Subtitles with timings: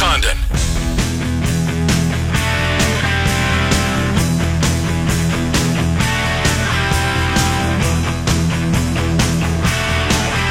[0.00, 0.34] Condon.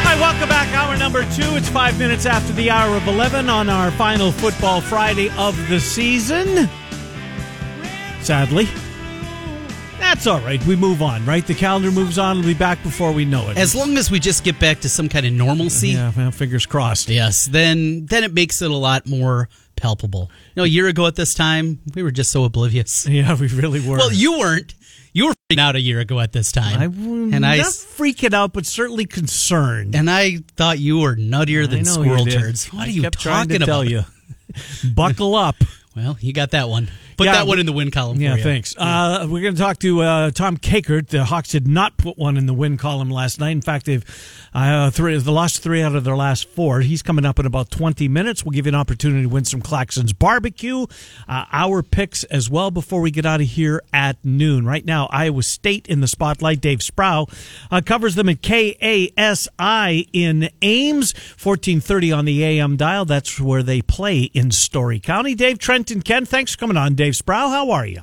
[0.04, 0.72] Hi, welcome back.
[0.76, 1.56] Hour number two.
[1.56, 5.80] It's five minutes after the hour of 11 on our final Football Friday of the
[5.80, 6.70] season.
[8.22, 8.68] Sadly.
[10.00, 10.64] That's all right.
[10.66, 11.46] We move on, right?
[11.46, 12.38] The calendar moves on.
[12.38, 13.58] We'll be back before we know it.
[13.58, 16.66] As long as we just get back to some kind of normalcy, yeah, well, fingers
[16.66, 17.10] crossed.
[17.10, 20.30] yes, then then it makes it a lot more palpable.
[20.56, 23.06] You know, a year ago at this time, we were just so oblivious.
[23.10, 23.98] Yeah, we really were.
[23.98, 24.74] Well, you weren't.
[25.14, 28.34] You were freaking out a year ago at this time, I and I not freaking
[28.34, 29.96] out, but certainly concerned.
[29.96, 32.72] and I thought you were nuttier than squirrel turds.
[32.72, 33.66] What I are you talking to about?
[33.66, 34.04] tell you.
[34.94, 35.56] Buckle up.
[35.96, 36.90] Well, you got that one.
[37.20, 38.22] Put Yeah, that one in the win column.
[38.22, 38.74] Yeah, thanks.
[38.78, 41.08] Uh, we're going to talk to uh, Tom Kakert.
[41.08, 43.52] The Hawks did not put one in the win column last night.
[43.52, 44.06] In fact, they've
[44.54, 46.82] uh, three, they lost three out of their last four.
[46.82, 48.44] He's coming up in about 20 minutes.
[48.44, 50.86] We'll give you an opportunity to win some Claxon's barbecue,
[51.28, 54.66] uh, our picks as well before we get out of here at noon.
[54.66, 56.62] Right now, Iowa State in the spotlight.
[56.62, 57.30] Dave Sprau
[57.70, 63.06] uh, covers them at KASI in Ames, 1430 on the AM dial.
[63.06, 65.36] That's where they play in Story County.
[65.36, 66.96] Dave, Trent, and Ken, thanks for coming on.
[66.96, 68.02] Dave Sprau, how are you?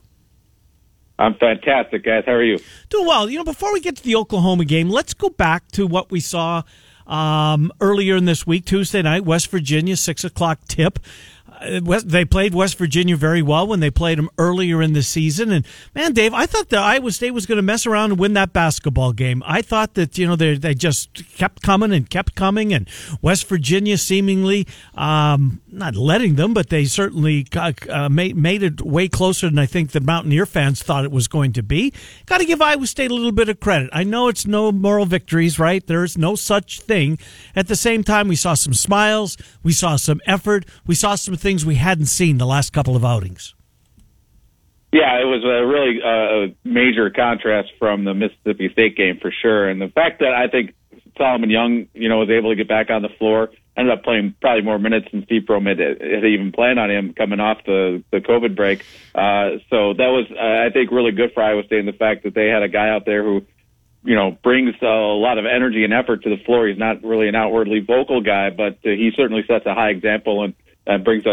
[1.19, 2.25] I'm fantastic, guys.
[2.27, 2.59] How are you?
[2.91, 3.29] Doing well.
[3.29, 6.21] You know, before we get to the Oklahoma game, let's go back to what we
[6.21, 6.63] saw
[7.07, 10.99] um, earlier in this week, Tuesday night, West Virginia, six o'clock tip.
[11.61, 15.51] Uh, they played West Virginia very well when they played them earlier in the season.
[15.51, 18.35] And man, Dave, I thought that Iowa State was going to mess around and win
[18.35, 19.43] that basketball game.
[19.47, 22.89] I thought that you know they they just kept coming and kept coming, and
[23.23, 29.09] West Virginia seemingly um, not letting them, but they certainly uh, made made it way
[29.09, 31.93] closer than I think the Mountaineer fans thought it was going to be.
[32.27, 33.91] Got to give Iowa State a little bit of credit.
[33.93, 35.87] I know it's no moral victories, right?
[35.87, 37.19] There's no such thing.
[37.55, 41.37] At the same time, we saw some smiles, we saw some effort, we saw some
[41.47, 43.55] things we hadn't seen the last couple of outings.
[44.93, 49.69] Yeah, it was a really uh, major contrast from the Mississippi State game for sure,
[49.69, 50.75] and the fact that I think
[51.17, 54.35] Solomon Young, you know, was able to get back on the floor, ended up playing
[54.41, 58.03] probably more minutes than Steve Prohm had, had even planned on him coming off the
[58.11, 58.85] the COVID break.
[59.15, 62.25] Uh, so that was, uh, I think, really good for Iowa State, and the fact
[62.25, 63.43] that they had a guy out there who
[64.03, 66.67] you know, brings a lot of energy and effort to the floor.
[66.69, 70.45] He's not really an outwardly vocal guy, but uh, he certainly sets a high example
[70.45, 70.55] and
[70.87, 71.31] uh, brings a,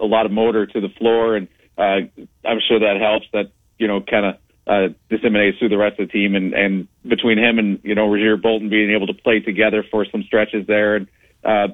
[0.00, 1.36] a, a lot of motor to the floor.
[1.36, 1.48] And
[1.78, 2.06] uh,
[2.44, 3.26] I'm sure that helps.
[3.32, 4.34] That you know, kind of
[4.66, 6.34] uh, disseminates through the rest of the team.
[6.34, 10.06] And, and between him and you know, Rasir Bolton being able to play together for
[10.10, 11.08] some stretches there and
[11.44, 11.68] uh,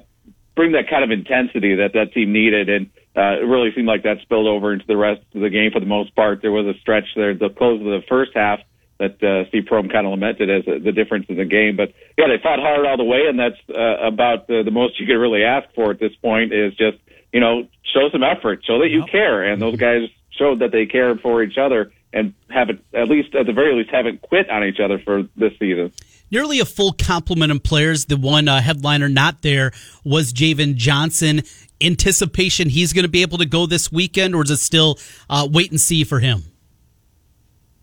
[0.55, 2.67] bring that kind of intensity that that team needed.
[2.67, 5.71] And uh, it really seemed like that spilled over into the rest of the game
[5.71, 6.41] for the most part.
[6.41, 8.59] There was a stretch there, the close of the first half
[8.99, 11.77] that uh, Steve Prohm kind of lamented as a, the difference in the game.
[11.77, 14.99] But yeah, they fought hard all the way, and that's uh, about the, the most
[14.99, 16.51] you could really ask for at this point.
[16.53, 16.97] Is just
[17.31, 20.85] you know show some effort, show that you care, and those guys showed that they
[20.85, 24.63] care for each other and haven't at least at the very least haven't quit on
[24.63, 25.91] each other for this season.
[26.31, 28.05] Nearly a full complement of players.
[28.05, 29.71] The one uh, headliner not there
[30.03, 31.41] was Javan Johnson.
[31.81, 35.47] Anticipation he's going to be able to go this weekend, or is it still uh,
[35.49, 36.43] wait and see for him?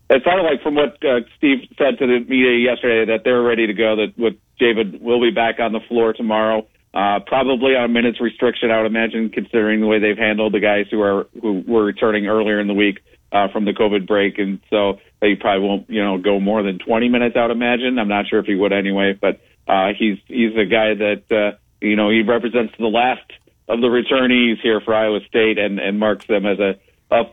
[0.09, 3.67] it sounded like from what uh, Steve said to the media yesterday that they're ready
[3.67, 3.95] to go.
[3.97, 8.71] That with David will be back on the floor tomorrow, uh, probably on minutes restriction.
[8.71, 12.25] I would imagine, considering the way they've handled the guys who are who were returning
[12.25, 16.03] earlier in the week uh, from the COVID break, and so they probably won't you
[16.03, 17.35] know go more than 20 minutes.
[17.37, 17.99] I would imagine.
[17.99, 21.57] I'm not sure if he would anyway, but uh, he's he's a guy that uh,
[21.81, 23.29] you know he represents the last
[23.67, 26.79] of the returnees here for Iowa State and and marks them as a,
[27.11, 27.25] a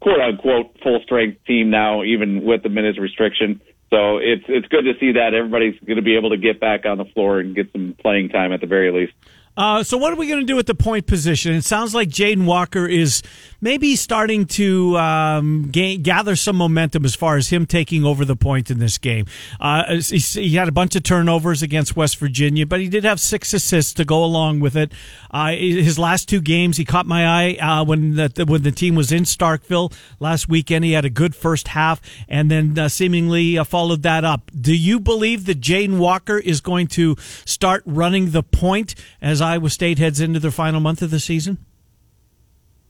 [0.00, 3.60] quote unquote full strength team now, even with the minutes restriction.
[3.90, 6.84] So it's it's good to see that everybody's going to be able to get back
[6.84, 9.14] on the floor and get some playing time at the very least.
[9.58, 11.52] Uh, so what are we going to do at the point position?
[11.52, 13.24] It sounds like Jaden Walker is
[13.60, 18.36] maybe starting to um, gain, gather some momentum as far as him taking over the
[18.36, 19.26] point in this game.
[19.60, 23.18] Uh, he, he, had a bunch of turnovers against West Virginia, but he did have
[23.18, 24.92] six assists to go along with it.
[25.32, 28.94] Uh, his last two games, he caught my eye uh, when the when the team
[28.94, 30.84] was in Starkville last weekend.
[30.84, 34.52] He had a good first half, and then uh, seemingly uh, followed that up.
[34.58, 39.70] Do you believe that Jaden Walker is going to start running the point as Iowa
[39.70, 41.58] State heads into their final month of the season?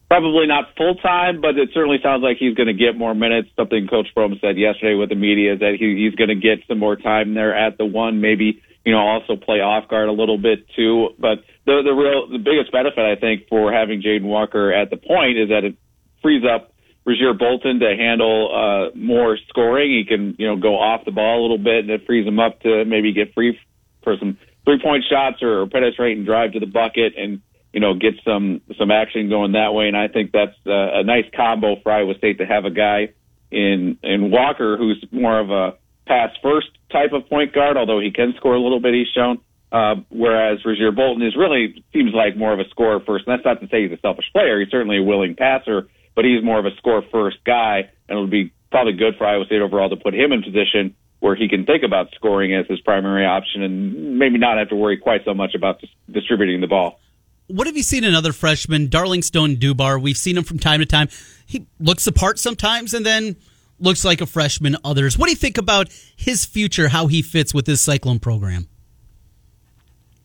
[0.09, 3.51] Probably not full time, but it certainly sounds like he's going to get more minutes.
[3.57, 6.67] Something Coach Prohm said yesterday with the media is that he, he's going to get
[6.67, 10.13] some more time there at the one, maybe you know also play off guard a
[10.13, 11.11] little bit too.
[11.19, 14.97] But the the real the biggest benefit I think for having Jaden Walker at the
[14.97, 15.77] point is that it
[16.23, 16.73] frees up
[17.07, 19.91] Rasir Bolton to handle uh, more scoring.
[19.91, 22.41] He can you know go off the ball a little bit, and it frees him
[22.41, 23.59] up to maybe get free
[24.03, 24.39] for some
[24.69, 27.41] three point shots or, penetrate and drive to the bucket and
[27.73, 29.89] you know, get some some action going that way.
[29.89, 33.13] And I think that's uh, a nice combo for Iowa State to have a guy
[33.51, 35.77] in in Walker who's more of a
[36.07, 38.95] pass first type of point guard, although he can score a little bit.
[38.95, 39.39] He's shown.
[39.71, 43.27] Uh, whereas Rasir Bolton is really seems like more of a scorer first.
[43.27, 44.59] And that's not to say he's a selfish player.
[44.59, 48.21] He's certainly a willing passer, but he's more of a score first guy, and it
[48.21, 51.49] would be probably good for Iowa State overall to put him in position where he
[51.49, 55.25] can think about scoring as his primary option and maybe not have to worry quite
[55.25, 57.01] so much about dis- distributing the ball.
[57.49, 58.89] What have you seen in other freshmen?
[58.89, 61.09] Darlinstone Dubar, we've seen him from time to time.
[61.47, 63.37] He looks the part sometimes and then
[63.81, 65.17] looks like a freshman others.
[65.17, 68.69] What do you think about his future, how he fits with this Cyclone program?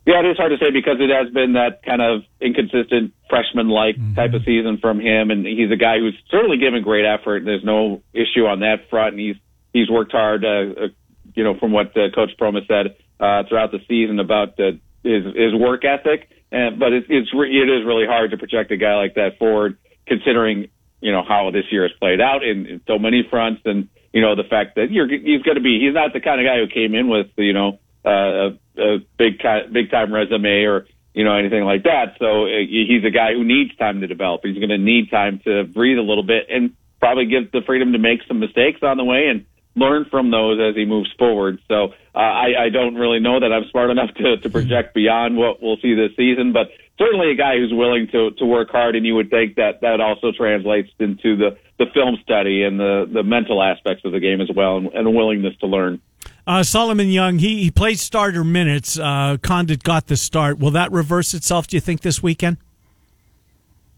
[0.06, 3.96] Yeah, it is hard to say because it has been that kind of inconsistent freshman-like
[3.96, 4.16] mm-hmm.
[4.16, 7.46] type of season from him, and he's a guy who's certainly given great effort.
[7.46, 9.38] There's no issue on that front, and he's
[9.74, 10.46] he's worked hard.
[10.46, 10.88] Uh, uh,
[11.36, 14.74] you know, from what uh, Coach Promas said uh, throughout the season about uh,
[15.04, 18.72] his his work ethic, and but it, it's re- it is really hard to project
[18.72, 20.70] a guy like that forward, considering
[21.02, 24.22] you know how this year has played out in, in so many fronts, and you
[24.22, 26.60] know the fact that you're he's going to be he's not the kind of guy
[26.60, 29.42] who came in with you know uh, a, a big
[29.72, 32.16] big time resume or you know anything like that.
[32.20, 34.42] So uh, he's a guy who needs time to develop.
[34.44, 37.92] He's going to need time to breathe a little bit and probably give the freedom
[37.94, 41.60] to make some mistakes on the way and learn from those as he moves forward.
[41.68, 45.38] So uh, I, I don't really know that I'm smart enough to, to project beyond
[45.38, 48.96] what we'll see this season, but certainly a guy who's willing to, to work hard,
[48.96, 53.10] and you would think that that also translates into the, the film study and the,
[53.12, 56.00] the mental aspects of the game as well, and, and a willingness to learn.
[56.46, 59.00] Uh, Solomon Young, he, he played starter minutes.
[59.00, 60.60] Uh, Conditt got the start.
[60.60, 62.58] Will that reverse itself, do you think, this weekend?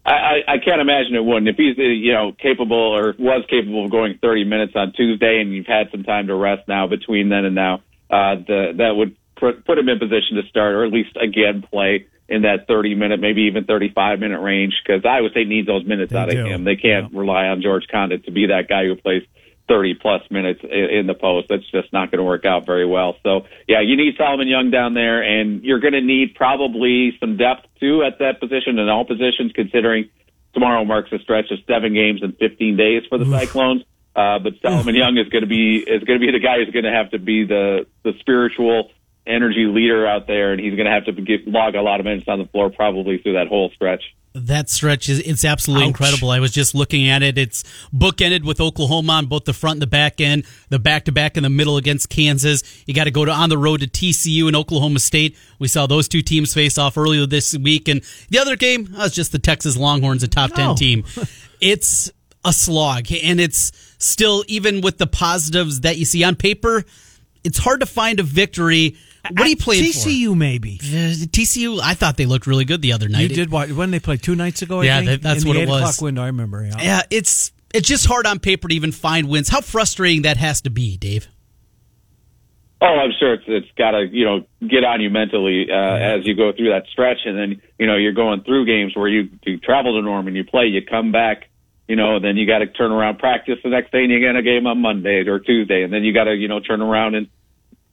[0.06, 1.48] I, I can't imagine it wouldn't.
[1.48, 5.52] If he's, you know, capable or was capable of going 30 minutes on Tuesday and
[5.52, 9.16] you've had some time to rest now between then and now, uh, the, that would
[9.36, 12.94] put, put him in position to start or at least again play in that 30
[12.94, 16.40] minute, maybe even 35 minute range because Iowa State needs those minutes they out do.
[16.40, 16.64] of him.
[16.64, 17.18] They can't yeah.
[17.18, 19.22] rely on George Conditt to be that guy who plays
[19.68, 21.48] 30 plus minutes in the post.
[21.48, 23.16] That's just not going to work out very well.
[23.22, 27.36] So yeah, you need Solomon Young down there and you're going to need probably some
[27.36, 30.08] depth too at that position in all positions considering
[30.54, 33.82] tomorrow marks a stretch of seven games in 15 days for the Cyclones.
[34.14, 36.72] Uh, but Solomon Young is going to be, is going to be the guy who's
[36.72, 38.90] going to have to be the, the spiritual
[39.26, 40.52] energy leader out there.
[40.52, 42.70] And he's going to have to get, log a lot of minutes on the floor
[42.70, 44.02] probably through that whole stretch
[44.44, 45.88] that stretch is it's absolutely Ouch.
[45.88, 46.30] incredible.
[46.30, 47.38] I was just looking at it.
[47.38, 51.12] It's bookended with Oklahoma on both the front and the back end, the back to
[51.12, 52.62] back in the middle against Kansas.
[52.86, 55.36] You got to go to on the road to TCU and Oklahoma State.
[55.58, 59.04] We saw those two teams face off earlier this week, and the other game uh,
[59.04, 61.04] was just the Texas Longhorns, a top ten team.
[61.60, 62.10] it's
[62.44, 66.84] a slog, and it's still even with the positives that you see on paper.
[67.42, 68.96] It's hard to find a victory
[69.30, 70.36] what are you playing TCU, for?
[70.36, 70.78] maybe.
[70.82, 73.22] Uh, TCU, I thought they looked really good the other night.
[73.22, 74.80] You did watch when they played two nights ago.
[74.80, 75.80] I yeah, think, that's in what the it was.
[75.80, 76.64] O'clock window, I remember.
[76.64, 76.76] Yeah.
[76.78, 79.48] yeah, it's it's just hard on paper to even find wins.
[79.48, 81.28] How frustrating that has to be, Dave.
[82.80, 86.26] Oh, I'm sure it's it's got to you know get on you mentally uh, as
[86.26, 89.30] you go through that stretch, and then you know you're going through games where you,
[89.44, 91.48] you travel to Norman, you play, you come back,
[91.88, 94.36] you know, then you got to turn around practice the next day, and you get
[94.36, 97.14] a game on Monday or Tuesday, and then you got to you know turn around
[97.14, 97.28] and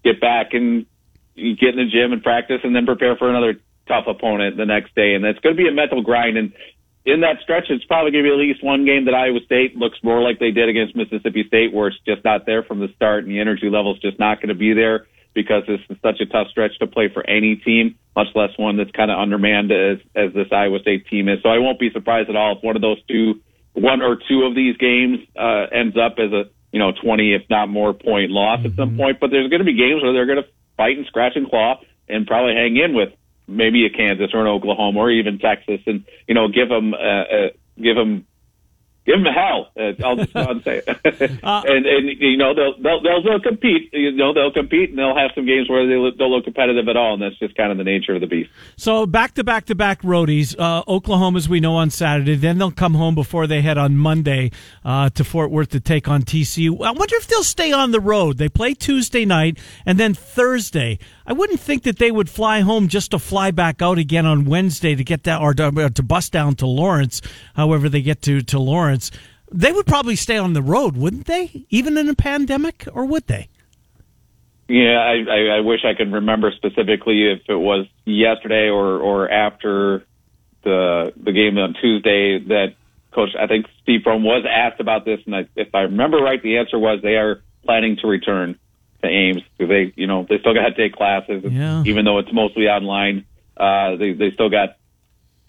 [0.04, 0.86] get back and
[1.36, 4.66] you get in the gym and practice and then prepare for another tough opponent the
[4.66, 5.14] next day.
[5.16, 6.38] And it's going to be a mental grind.
[6.38, 6.54] And
[7.06, 9.76] in that stretch, it's probably going to be at least one game that Iowa State
[9.76, 12.88] looks more like they did against Mississippi State, where it's just not there from the
[12.96, 15.98] start and the energy level is just not going to be there because this is
[16.02, 19.18] such a tough stretch to play for any team, much less one that's kind of
[19.18, 21.40] undermanned as, as this Iowa State team is.
[21.42, 23.42] So I won't be surprised at all if one of those two,
[23.74, 27.50] one or two of these games, uh, ends up as a, you know, 20, if
[27.50, 28.68] not more point loss mm-hmm.
[28.68, 28.98] at some mm-hmm.
[28.98, 29.20] point.
[29.20, 31.80] But there's going to be games where they're going to fight and scratch and claw
[32.08, 33.10] and probably hang in with
[33.48, 36.98] maybe a Kansas or an Oklahoma or even Texas, and you know give them uh,
[36.98, 37.50] uh,
[37.82, 38.26] give them
[39.06, 39.70] give them hell.
[39.78, 43.42] Uh, I'll just go and say, uh, and and you know they'll, they'll they'll they'll
[43.42, 43.90] compete.
[43.94, 46.98] You know they'll compete, and they'll have some games where they don't look competitive at
[46.98, 48.50] all, and that's just kind of the nature of the beast.
[48.76, 50.56] So back to back to back roadies.
[50.58, 52.36] Uh, Oklahoma, as we know, on Saturday.
[52.36, 54.52] Then they'll come home before they head on Monday
[54.84, 56.84] uh, to Fort Worth to take on TCU.
[56.86, 58.38] I wonder if they'll stay on the road.
[58.38, 61.00] They play Tuesday night and then Thursday.
[61.26, 64.46] I wouldn't think that they would fly home just to fly back out again on
[64.46, 67.22] Wednesday to get that or to, uh, to bus down to Lawrence.
[67.56, 69.12] However, they get to to Lawrence.
[69.52, 71.66] They would probably stay on the road, wouldn't they?
[71.70, 73.50] Even in a pandemic, or would they?
[74.68, 79.30] Yeah, I, I, I wish I could remember specifically if it was yesterday or or
[79.30, 80.06] after
[80.64, 82.76] the the game on Tuesday that
[83.12, 86.42] Coach I think Steve Prohm was asked about this, and I, if I remember right,
[86.42, 88.58] the answer was they are planning to return
[89.04, 91.84] to Ames because they you know they still got to take classes, yeah.
[91.86, 93.26] even though it's mostly online.
[93.56, 94.78] Uh, they they still got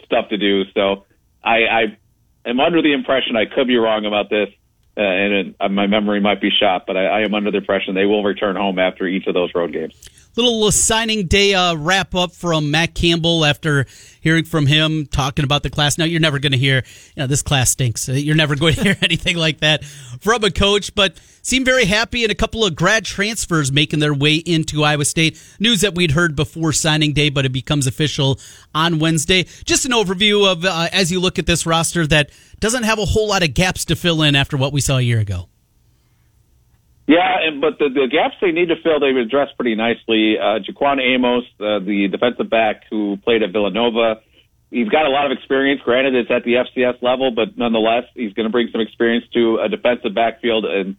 [0.05, 0.63] stuff to do.
[0.73, 1.05] So
[1.43, 1.97] I, I
[2.45, 4.49] am under the impression I could be wrong about this,
[4.95, 7.57] uh, and it, uh, my memory might be shot, but I, I am under the
[7.57, 11.75] impression they will return home after each of those road games little signing day uh,
[11.75, 13.85] wrap up from Matt Campbell after
[14.21, 15.97] hearing from him talking about the class.
[15.97, 18.07] Now you're never going to hear, you know, this class stinks.
[18.07, 22.23] You're never going to hear anything like that from a coach, but seemed very happy
[22.23, 25.41] and a couple of grad transfers making their way into Iowa State.
[25.59, 28.39] News that we'd heard before signing day, but it becomes official
[28.73, 29.43] on Wednesday.
[29.63, 33.05] Just an overview of uh, as you look at this roster that doesn't have a
[33.05, 35.49] whole lot of gaps to fill in after what we saw a year ago.
[37.07, 40.37] Yeah, and, but the, the gaps they need to fill, they've addressed pretty nicely.
[40.39, 44.21] Uh, Jaquan Amos, uh, the defensive back who played at Villanova,
[44.71, 45.81] he's got a lot of experience.
[45.85, 49.59] Granted, it's at the FCS level, but nonetheless, he's going to bring some experience to
[49.63, 50.95] a defensive backfield and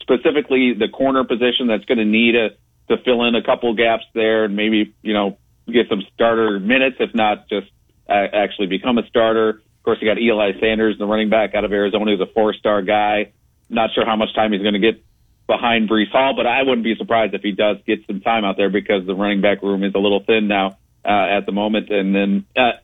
[0.00, 2.50] specifically the corner position that's going to need a,
[2.88, 5.36] to fill in a couple gaps there and maybe, you know,
[5.66, 7.68] get some starter minutes, if not just
[8.08, 9.50] uh, actually become a starter.
[9.50, 12.82] Of course, you got Eli Sanders, the running back out of Arizona, who's a four-star
[12.82, 13.32] guy.
[13.68, 15.04] Not sure how much time he's going to get
[15.50, 18.56] behind Breece Hall, but I wouldn't be surprised if he does get some time out
[18.56, 21.90] there because the running back room is a little thin now uh, at the moment.
[21.90, 22.78] And then uh,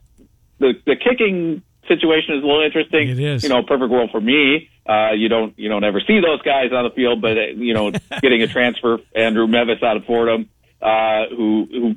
[0.59, 3.09] the the kicking situation is a little interesting.
[3.09, 3.43] It is.
[3.43, 4.69] You know, perfect world for me.
[4.85, 7.73] Uh, you don't you don't ever see those guys on the field, but uh, you
[7.73, 10.49] know, getting a transfer, Andrew Mevis out of Fordham,
[10.81, 11.95] uh, who who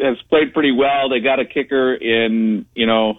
[0.00, 1.08] has played pretty well.
[1.08, 3.18] They got a kicker in you know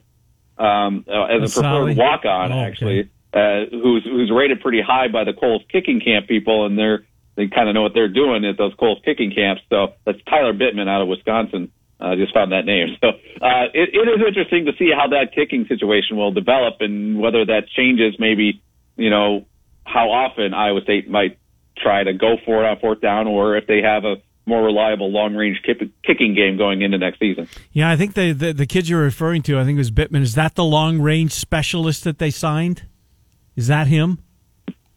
[0.57, 2.99] um, uh, as a preferred walk on oh, actually.
[3.01, 7.03] Okay uh, who's who's rated pretty high by the Kohl's kicking camp people, and they're
[7.35, 9.61] they kind of know what they're doing at those Kohl's kicking camps.
[9.69, 11.71] So that's Tyler Bittman out of Wisconsin.
[11.99, 12.97] I uh, just found that name.
[13.01, 17.19] So uh, it, it is interesting to see how that kicking situation will develop and
[17.19, 18.63] whether that changes maybe,
[18.95, 19.45] you know,
[19.83, 21.37] how often Iowa State might
[21.77, 24.15] try to go for it on fourth down or if they have a
[24.45, 27.47] more reliable long range kicking game going into next season.
[27.71, 30.21] Yeah, I think the, the, the kids you're referring to, I think it was Bittman.
[30.21, 32.83] Is that the long range specialist that they signed?
[33.55, 34.19] Is that him?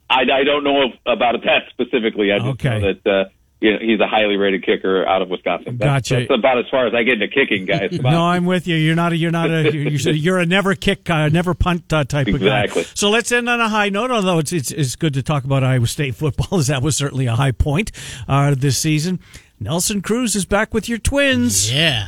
[0.09, 2.31] I, I don't know if, about that specifically.
[2.31, 2.79] I just okay.
[2.79, 3.29] know that uh,
[3.61, 5.77] you know, he's a highly rated kicker out of Wisconsin.
[5.77, 6.25] That's, gotcha.
[6.27, 7.91] That's about as far as I get into kicking, guys.
[8.01, 8.75] no, I'm with you.
[8.75, 12.05] You're not a you're not a you're, you're a never kick, uh, never punt uh,
[12.05, 12.47] type exactly.
[12.47, 12.63] of guy.
[12.63, 12.83] Exactly.
[12.95, 14.11] So let's end on a high note.
[14.11, 17.25] Although it's it's, it's good to talk about Iowa State football, as that was certainly
[17.25, 17.91] a high point
[18.27, 19.19] uh, this season.
[19.59, 21.71] Nelson Cruz is back with your Twins.
[21.71, 22.07] Yeah.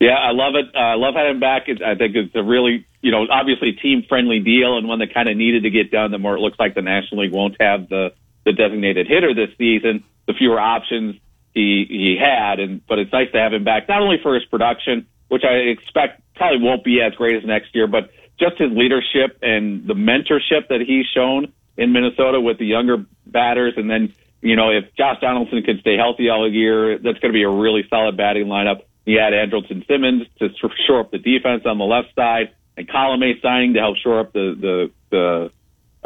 [0.00, 0.74] Yeah, I love it.
[0.74, 1.68] I love having him back.
[1.68, 5.28] I think it's a really, you know, obviously team friendly deal and one that kind
[5.28, 6.10] of needed to get done.
[6.10, 8.12] The more it looks like the National League won't have the
[8.46, 11.16] the designated hitter this season, the fewer options
[11.52, 12.60] he he had.
[12.60, 15.68] And but it's nice to have him back not only for his production, which I
[15.68, 19.94] expect probably won't be as great as next year, but just his leadership and the
[19.94, 23.74] mentorship that he's shown in Minnesota with the younger batters.
[23.76, 27.36] And then, you know, if Josh Donaldson can stay healthy all year, that's going to
[27.36, 28.80] be a really solid batting lineup.
[29.10, 30.50] He had Andrelton Simmons to
[30.86, 34.32] shore up the defense on the left side, and Colomé signing to help shore up
[34.32, 35.50] the the, the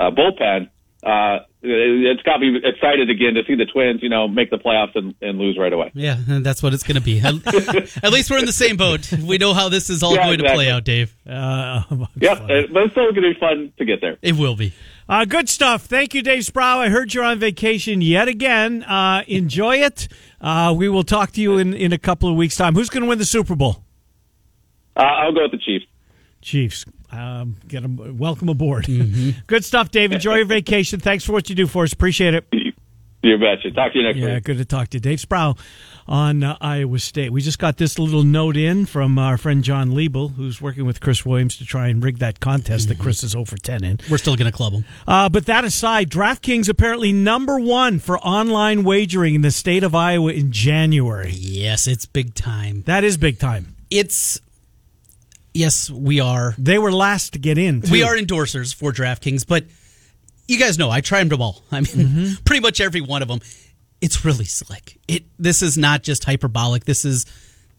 [0.03, 0.71] uh, bullpen.
[1.03, 4.97] Uh, it's got me excited again to see the Twins, you know, make the playoffs
[4.97, 5.91] and, and lose right away.
[5.93, 7.21] Yeah, that's what it's going to be.
[8.03, 9.13] At, least we're in the same boat.
[9.13, 10.65] We know how this is all yeah, going exactly.
[10.65, 11.15] to play out, Dave.
[11.29, 11.83] Uh,
[12.17, 12.37] yeah,
[12.73, 14.17] but it's still going to be fun to get there.
[14.23, 14.73] It will be.
[15.09, 15.85] Uh, good stuff.
[15.85, 16.79] Thank you, Dave Sprau.
[16.79, 18.83] I heard you're on vacation yet again.
[18.85, 20.09] Uh, enjoy it.
[20.41, 22.75] Uh, we will talk to you in, in a couple of weeks' time.
[22.75, 23.85] Who's going to win the Super Bowl?
[24.97, 25.87] Uh, I'll go with the Chiefs.
[26.41, 26.85] Chiefs.
[27.13, 28.19] Um, get them.
[28.19, 28.87] Welcome aboard.
[28.87, 29.41] Mm-hmm.
[29.47, 30.13] Good stuff, Dave.
[30.13, 31.01] Enjoy your vacation.
[31.01, 31.93] Thanks for what you do for us.
[31.93, 32.47] Appreciate it.
[33.25, 33.71] You betcha.
[33.71, 34.33] Talk to you next yeah, week.
[34.33, 35.01] Yeah, good to talk to you.
[35.01, 35.59] Dave Sprau
[36.07, 37.33] on uh, Iowa State.
[37.33, 41.01] We just got this little note in from our friend John Liebel, who's working with
[41.01, 42.99] Chris Williams to try and rig that contest mm-hmm.
[42.99, 44.01] that Chris is over 10 in.
[44.11, 44.85] We're still going to club him.
[45.07, 49.95] Uh, but that aside, DraftKings apparently number one for online wagering in the state of
[49.95, 51.33] Iowa in January.
[51.33, 52.83] Yes, it's big time.
[52.87, 53.75] That is big time.
[53.91, 54.41] It's
[55.53, 56.55] yes, we are.
[56.59, 57.83] They were last to get in.
[57.83, 57.93] Too.
[57.93, 59.65] We are endorsers for DraftKings, but
[60.47, 61.63] you guys know I tried them all.
[61.73, 62.35] I mean, mm-hmm.
[62.45, 63.41] pretty much every one of them.
[64.05, 64.99] It's really slick.
[65.09, 66.85] It this is not just hyperbolic.
[66.85, 67.25] This is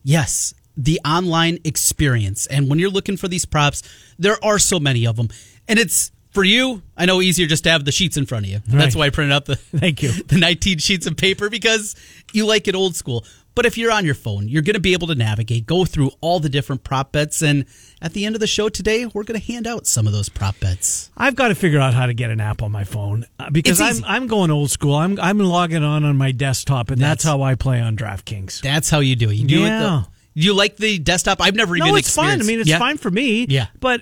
[0.03, 2.47] yes, the online experience.
[2.47, 3.83] And when you're looking for these props,
[4.17, 5.29] there are so many of them.
[5.67, 8.51] And it's for you, I know easier just to have the sheets in front of
[8.51, 8.57] you.
[8.67, 8.79] Right.
[8.79, 10.11] That's why I printed out the Thank you.
[10.27, 11.95] the 19 sheets of paper because
[12.33, 13.23] you like it old school.
[13.55, 16.11] But if you're on your phone, you're going to be able to navigate, go through
[16.19, 17.41] all the different prop bets.
[17.41, 17.65] And
[18.01, 20.27] at the end of the show today, we're going to hand out some of those
[20.27, 21.09] prop bets.
[21.15, 23.79] I've got to figure out how to get an app on my phone uh, because
[23.79, 24.95] I'm, I'm going old school.
[24.95, 28.61] I'm, I'm logging on on my desktop, and that's, that's how I play on DraftKings.
[28.61, 29.35] That's how you do it.
[29.35, 29.77] You do yeah.
[29.77, 31.39] it the, you like the desktop?
[31.41, 31.87] I've never even.
[31.87, 32.41] No, it's fine.
[32.41, 32.77] I mean, it's yeah.
[32.77, 33.45] fine for me.
[33.47, 34.01] Yeah, but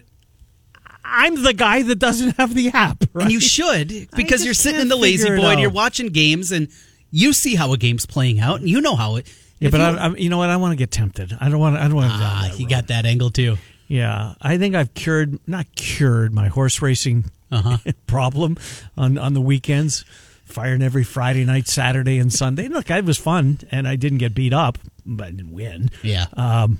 [1.03, 3.03] I'm the guy that doesn't have the app.
[3.13, 3.25] Right?
[3.25, 6.69] And you should because you're sitting in the lazy boy and you're watching games and
[7.15, 10.07] you see how a game's playing out and you know how it Yeah, but I,
[10.07, 10.49] I, you know what?
[10.49, 11.37] I want to get tempted.
[11.39, 11.77] I don't want.
[11.77, 12.17] I don't want to.
[12.19, 13.57] Ah, you got that angle too.
[13.87, 17.77] Yeah, I think I've cured, not cured, my horse racing Uh-huh.
[18.07, 18.57] problem
[18.97, 20.03] on on the weekends.
[20.45, 22.67] Firing every Friday night, Saturday, and Sunday.
[22.67, 25.89] Look, it was fun, and I didn't get beat up, but I didn't win.
[26.03, 26.25] Yeah.
[26.33, 26.79] Um,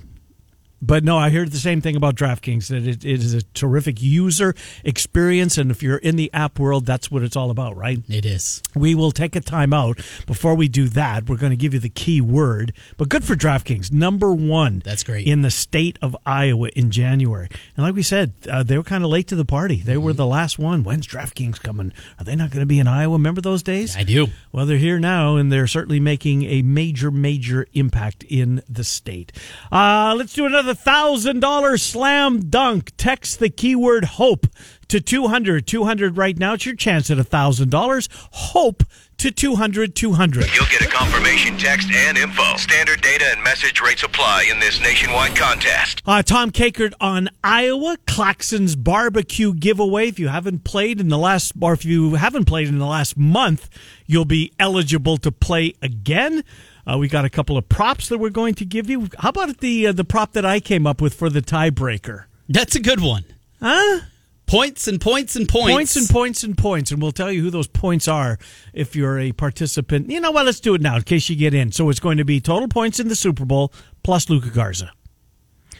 [0.86, 4.00] but no, I heard the same thing about DraftKings that it, it is a terrific
[4.02, 7.98] user experience, and if you're in the app world, that's what it's all about, right?
[8.08, 8.62] it is.
[8.74, 9.96] We will take a time out.
[10.26, 12.72] Before we do that, we're going to give you the key word.
[12.96, 14.82] But good for DraftKings, number one.
[14.84, 15.26] That's great.
[15.26, 17.48] in the state of Iowa in January.
[17.76, 19.76] And like we said, uh, they were kind of late to the party.
[19.80, 20.02] They Mm-hmm.
[20.04, 20.82] were the last one.
[20.84, 21.92] When's DraftKings coming?
[22.18, 23.12] Are they not going to be in Iowa?
[23.14, 23.96] Remember those days?
[23.96, 24.26] I do.
[24.52, 29.32] Well, they're here now, and they're certainly making a major, major impact in the state.
[29.70, 32.92] Uh, let's do another thousand dollar slam dunk.
[32.96, 34.46] Text the keyword hope
[34.88, 35.66] to 200.
[35.66, 36.54] 200 right now.
[36.54, 38.08] It's your chance at a thousand dollars.
[38.32, 38.84] Hope
[39.18, 39.94] to 200.
[39.94, 40.54] 200.
[40.54, 42.56] You'll get a confirmation text and info.
[42.56, 46.02] Standard data and message rates apply in this nationwide contest.
[46.06, 50.08] Uh, Tom Kakert on Iowa Claxon's barbecue giveaway.
[50.08, 53.16] If you haven't played in the last, or if you haven't played in the last
[53.16, 53.68] month,
[54.06, 56.44] you'll be eligible to play again.
[56.86, 59.08] Uh, we got a couple of props that we're going to give you.
[59.18, 62.24] How about the uh, the prop that I came up with for the tiebreaker?
[62.48, 63.24] That's a good one.
[63.60, 64.00] Huh?
[64.46, 65.72] Points and points and points.
[65.72, 68.38] Points and points and points, and we'll tell you who those points are
[68.74, 70.10] if you're a participant.
[70.10, 70.44] You know what?
[70.44, 71.72] Let's do it now in case you get in.
[71.72, 73.72] So it's going to be total points in the Super Bowl
[74.02, 74.92] plus Luka Garza.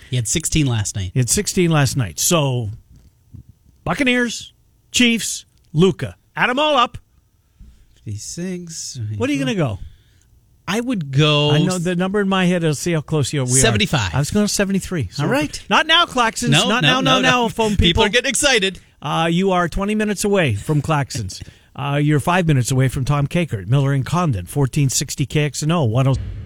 [0.09, 1.11] He had 16 last night.
[1.13, 2.19] He had 16 last night.
[2.19, 2.71] So
[3.85, 4.55] Buccaneers,
[4.93, 5.45] Chiefs,
[5.75, 6.17] Luca.
[6.35, 6.97] Add them all up.
[8.17, 8.99] Six.
[9.17, 9.79] What are you going to go?
[10.67, 11.51] I would go.
[11.51, 12.65] I know the number in my head.
[12.65, 13.45] I'll see how close you are.
[13.45, 13.63] We are.
[13.63, 14.15] 75.
[14.15, 15.09] I was going to 73.
[15.13, 15.63] So All right.
[15.69, 16.51] Not now, Claxons.
[16.51, 18.05] No, not no, now, no, no, phone People people.
[18.05, 18.81] are getting excited.
[19.03, 21.47] Uh, you are 20 minutes away from Claxons.
[21.77, 26.44] uh, you're five minutes away from Tom Kakert, Miller and Condon, 1460 KXNO, 10.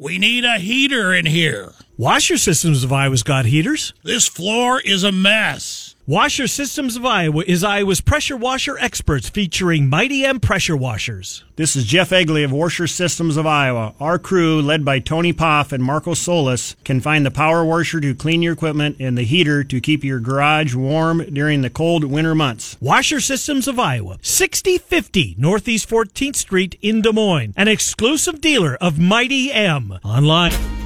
[0.02, 1.74] We need a heater in here.
[1.96, 3.94] Washer Systems of Iowa's got heaters.
[4.02, 5.91] This floor is a mess.
[6.04, 11.44] Washer Systems of Iowa is Iowa's pressure washer experts featuring Mi-T-M pressure washers.
[11.54, 13.94] This is Jeff Egley of Washer Systems of Iowa.
[14.00, 18.16] Our crew, led by Tony Poff and Marco Solis, can find the power washer to
[18.16, 22.34] clean your equipment and the heater to keep your garage warm during the cold winter
[22.34, 22.76] months.
[22.80, 28.98] Washer Systems of Iowa, 6050 Northeast 14th Street in Des Moines, an exclusive dealer of
[28.98, 30.00] Mi-T-M.
[30.02, 30.81] Online.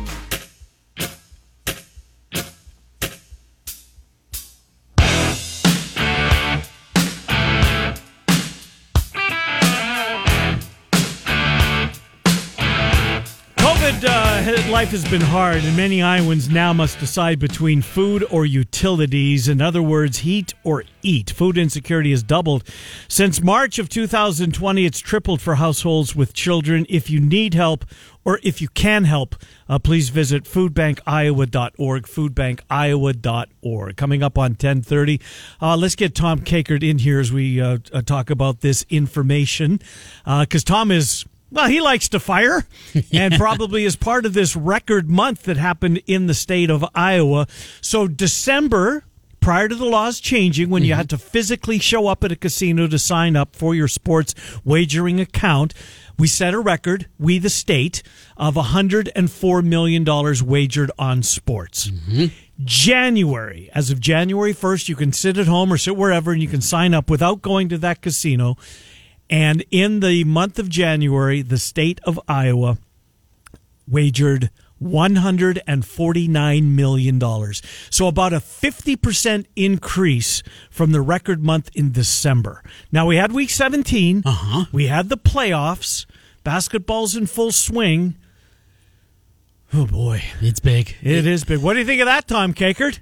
[14.46, 19.48] Life has been hard, and many Iowans now must decide between food or utilities.
[19.48, 21.30] In other words, heat or eat.
[21.30, 22.62] Food insecurity has doubled.
[23.08, 26.86] Since March of 2020, it's tripled for households with children.
[26.88, 27.84] If you need help
[28.24, 29.34] or if you can help,
[29.68, 33.96] uh, please visit foodbankiowa.org, foodbankiowa.org.
[33.96, 35.20] Coming up on 1030,
[35.60, 39.80] uh, let's get Tom Kakert in here as we uh, uh, talk about this information,
[40.24, 42.66] because Tom is well, he likes to fire
[43.12, 47.46] and probably is part of this record month that happened in the state of Iowa.
[47.80, 49.04] So, December,
[49.40, 50.98] prior to the laws changing, when you mm-hmm.
[50.98, 55.20] had to physically show up at a casino to sign up for your sports wagering
[55.20, 55.72] account,
[56.18, 58.02] we set a record, we the state,
[58.36, 60.04] of $104 million
[60.44, 61.90] wagered on sports.
[61.90, 62.26] Mm-hmm.
[62.64, 66.48] January, as of January 1st, you can sit at home or sit wherever and you
[66.48, 68.56] can sign up without going to that casino.
[69.28, 72.78] And in the month of January, the state of Iowa
[73.88, 74.50] wagered
[74.82, 77.20] $149 million.
[77.90, 82.62] So about a 50% increase from the record month in December.
[82.92, 84.22] Now we had week 17.
[84.24, 84.66] Uh-huh.
[84.72, 86.06] We had the playoffs.
[86.44, 88.16] Basketball's in full swing.
[89.72, 90.22] Oh boy.
[90.40, 90.94] It's big.
[91.02, 91.60] It is big.
[91.60, 93.00] What do you think of that, Tom Kakert?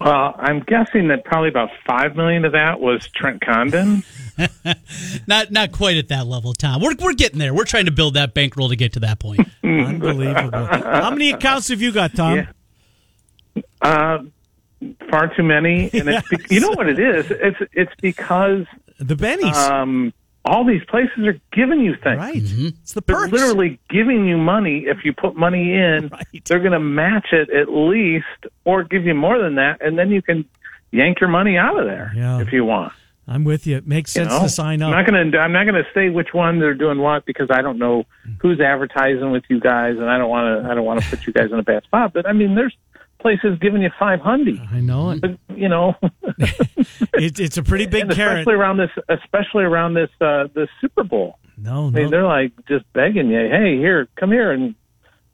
[0.00, 4.02] Well, I'm guessing that probably about five million of that was Trent Condon.
[5.26, 6.82] not not quite at that level, Tom.
[6.82, 7.54] We're we're getting there.
[7.54, 9.40] We're trying to build that bankroll to get to that point.
[9.64, 10.66] Unbelievable.
[10.66, 12.36] How many accounts have you got, Tom?
[12.36, 13.62] Yeah.
[13.80, 14.18] Uh,
[15.10, 17.30] far too many, and it's be- you know what it is.
[17.30, 18.66] It's it's because
[18.98, 19.54] the bennies.
[19.54, 20.12] Um,
[20.46, 22.18] all these places are giving you things.
[22.18, 22.42] Right.
[22.42, 22.66] Mm-hmm.
[22.82, 23.30] It's the perks.
[23.30, 24.84] They're literally giving you money.
[24.86, 26.44] If you put money in, Right.
[26.46, 28.24] they're going to match it at least,
[28.64, 30.44] or give you more than that, and then you can
[30.92, 32.40] yank your money out of there Yeah.
[32.40, 32.92] if you want.
[33.28, 33.76] I'm with you.
[33.76, 34.42] It makes you sense know?
[34.44, 34.86] to sign up.
[34.94, 35.38] I'm not going to.
[35.38, 38.04] I'm not going to say which one they're doing what because I don't know
[38.40, 40.70] who's advertising with you guys, and I don't want to.
[40.70, 42.12] I don't want to put you guys in a bad spot.
[42.12, 42.76] But I mean, there's
[43.20, 44.60] places giving you five hundred.
[44.72, 45.20] I know it.
[45.20, 45.94] But you know,
[47.14, 47.38] it.
[47.40, 48.40] It's a pretty big and carrot.
[48.40, 51.38] especially around this, especially around this, uh, this Super Bowl.
[51.56, 52.10] No, I mean, no.
[52.10, 54.74] they're like just begging you, hey, here, come here and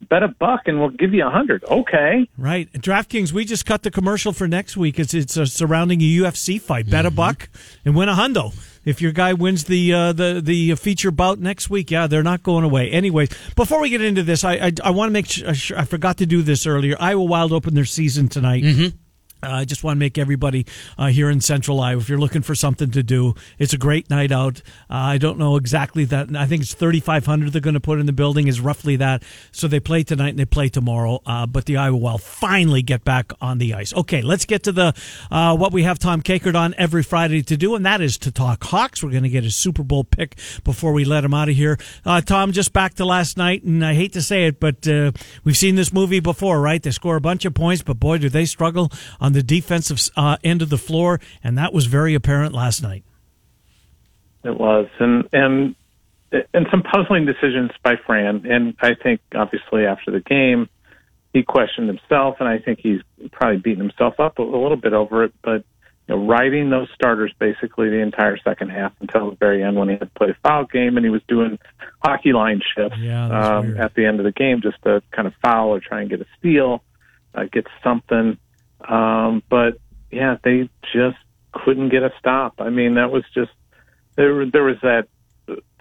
[0.09, 1.63] bet a buck, and we'll give you a hundred.
[1.65, 2.71] Okay, Right.
[2.73, 4.99] DraftKings, we just cut the commercial for next week.
[4.99, 6.89] It's it's uh, surrounding a UFC fight.
[6.89, 7.15] Bet a Mm-hmm.
[7.17, 7.49] buck
[7.85, 8.53] and win a hundo.
[8.85, 12.43] If your guy wins the uh, the the feature bout next week, yeah, they're not
[12.43, 12.89] going away.
[12.91, 16.17] Anyways, before we get into this, I I, I want to make sure I forgot
[16.17, 16.95] to do this earlier.
[16.99, 18.63] Iowa Wild open their season tonight.
[18.63, 18.97] Mm-hmm.
[19.43, 20.65] Uh, I just want to make everybody
[20.97, 24.09] uh, here in Central Iowa, if you're looking for something to do, it's a great
[24.09, 24.61] night out.
[24.89, 26.33] Uh, I don't know exactly that.
[26.35, 29.23] I think it's 3,500 they're going to put in the building is roughly that.
[29.51, 31.21] So they play tonight and they play tomorrow.
[31.25, 33.93] Uh, but the Iowa Wild finally get back on the ice.
[33.93, 34.93] Okay, let's get to the
[35.29, 38.31] uh, what we have Tom Kakert on every Friday to do, and that is to
[38.31, 39.03] talk Hawks.
[39.03, 41.77] We're going to get a Super Bowl pick before we let him out of here.
[42.05, 45.11] Uh, Tom, just back to last night, and I hate to say it, but uh,
[45.43, 46.81] we've seen this movie before, right?
[46.81, 50.37] They score a bunch of points, but boy, do they struggle on the defensive uh,
[50.43, 53.03] end of the floor, and that was very apparent last night.
[54.43, 55.75] it was, and and
[56.53, 58.45] and some puzzling decisions by Fran.
[58.45, 60.69] And I think obviously after the game,
[61.33, 64.93] he questioned himself, and I think he's probably beaten himself up a, a little bit
[64.93, 65.33] over it.
[65.43, 65.63] But
[66.07, 69.89] you know, riding those starters basically the entire second half until the very end when
[69.89, 71.57] he had to play a foul game and he was doing
[72.03, 75.33] hockey line shifts Yeah, um, at the end of the game just to kind of
[75.41, 76.83] foul or try and get a steal,
[77.33, 78.37] uh, get something.
[78.87, 79.77] Um, but
[80.11, 81.17] yeah, they just
[81.51, 82.55] couldn't get a stop.
[82.59, 83.51] I mean, that was just
[84.15, 84.45] there.
[84.49, 85.07] There was that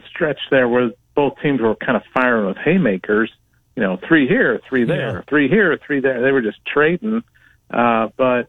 [0.08, 3.32] stretch there where both teams were kind of firing with haymakers.
[3.76, 5.20] You know, three here, three there, Yeah.
[5.28, 6.20] three here, three there.
[6.20, 7.22] They were just trading.
[7.70, 8.48] Uh, but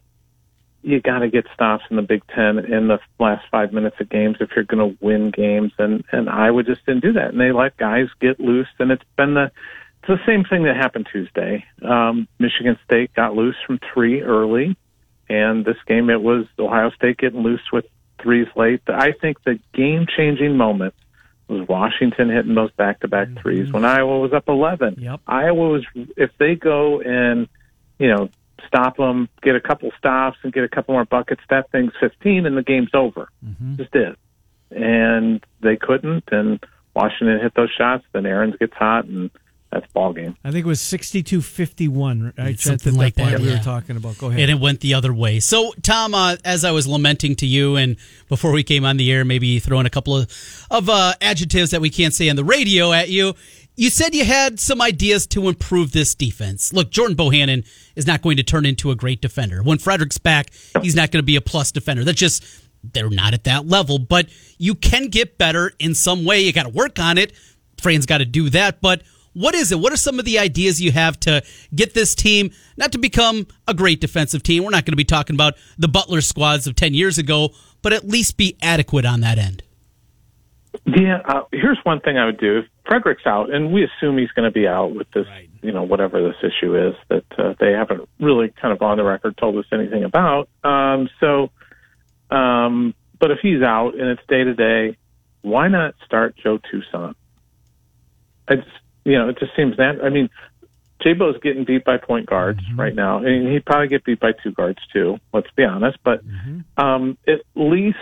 [0.81, 4.09] you got to get stops in the Big Ten in the last five minutes of
[4.09, 7.39] games if you're going to win games, and and Iowa just didn't do that, and
[7.39, 9.49] they let guys get loose, and it's been the
[10.03, 11.63] it's the same thing that happened Tuesday.
[11.81, 14.75] Um, Michigan State got loose from three early,
[15.29, 17.85] and this game it was Ohio State getting loose with
[18.21, 18.81] threes late.
[18.87, 20.93] I think the game changing moment
[21.47, 24.95] was Washington hitting those back to back threes when Iowa was up 11.
[24.99, 25.21] Yep.
[25.25, 25.85] Iowa was,
[26.17, 27.47] if they go and,
[27.97, 28.29] you know,
[28.67, 32.45] stop them, get a couple stops and get a couple more buckets, that thing's 15
[32.45, 33.29] and the game's over.
[33.77, 34.15] Just is.
[34.71, 36.61] And they couldn't, and
[36.93, 39.29] Washington hit those shots, then Aaron's gets hot, and
[39.73, 40.37] that's ball game.
[40.43, 42.59] I think it was 62-51, right?
[42.59, 43.57] Something At that like point that, we yeah.
[43.57, 44.17] were talking about.
[44.17, 44.39] Go ahead.
[44.39, 45.39] and it went the other way.
[45.39, 47.97] So, Tom, uh, as I was lamenting to you, and
[48.29, 51.81] before we came on the air, maybe throwing a couple of of uh, adjectives that
[51.81, 53.33] we can't say on the radio at you.
[53.75, 56.71] You said you had some ideas to improve this defense.
[56.73, 59.63] Look, Jordan Bohannon is not going to turn into a great defender.
[59.63, 60.51] When Fredrick's back,
[60.83, 62.03] he's not going to be a plus defender.
[62.03, 62.43] That's just
[62.83, 63.97] they're not at that level.
[63.97, 64.27] But
[64.59, 66.41] you can get better in some way.
[66.41, 67.33] You got to work on it.
[67.81, 68.79] Fran's got to do that.
[68.79, 69.01] But
[69.33, 69.79] what is it?
[69.79, 71.43] What are some of the ideas you have to
[71.75, 74.63] get this team not to become a great defensive team?
[74.63, 77.49] We're not going to be talking about the Butler squads of 10 years ago,
[77.81, 79.63] but at least be adequate on that end.
[80.85, 82.59] Yeah, uh, here's one thing I would do.
[82.59, 85.27] If Fredrick's out, and we assume he's going to be out with this,
[85.61, 89.03] you know, whatever this issue is that uh, they haven't really kind of on the
[89.03, 90.49] record told us anything about.
[90.63, 91.51] Um, so,
[92.35, 94.97] um, but if he's out and it's day to day,
[95.41, 97.15] why not start Joe Toussaint?
[98.49, 98.67] It's
[99.05, 100.03] you know, it just seems that.
[100.03, 100.29] I mean,
[101.03, 104.51] Jabo's getting beat by point guards right now, and he'd probably get beat by two
[104.51, 105.17] guards too.
[105.33, 106.21] Let's be honest, but
[106.77, 107.97] um, at least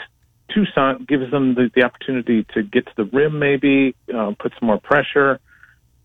[0.50, 4.68] Toussaint gives them the, the opportunity to get to the rim, maybe uh, put some
[4.68, 5.40] more pressure.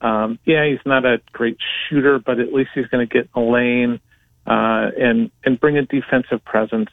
[0.01, 3.43] Um, yeah, he's not a great shooter, but at least he's going to get in
[3.43, 4.01] a lane
[4.47, 6.91] uh, and and bring a defensive presence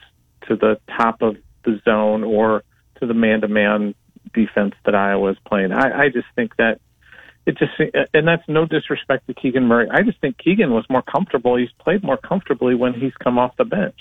[0.47, 2.63] to the top of the zone or
[2.99, 3.95] to the man-to-man
[4.33, 5.71] defense that Iowa is playing.
[5.71, 6.79] I, I just think that
[7.45, 7.71] it just
[8.13, 9.88] and that's no disrespect to Keegan Murray.
[9.91, 11.58] I just think Keegan was more comfortable.
[11.58, 13.99] He's played more comfortably when he's come off the bench.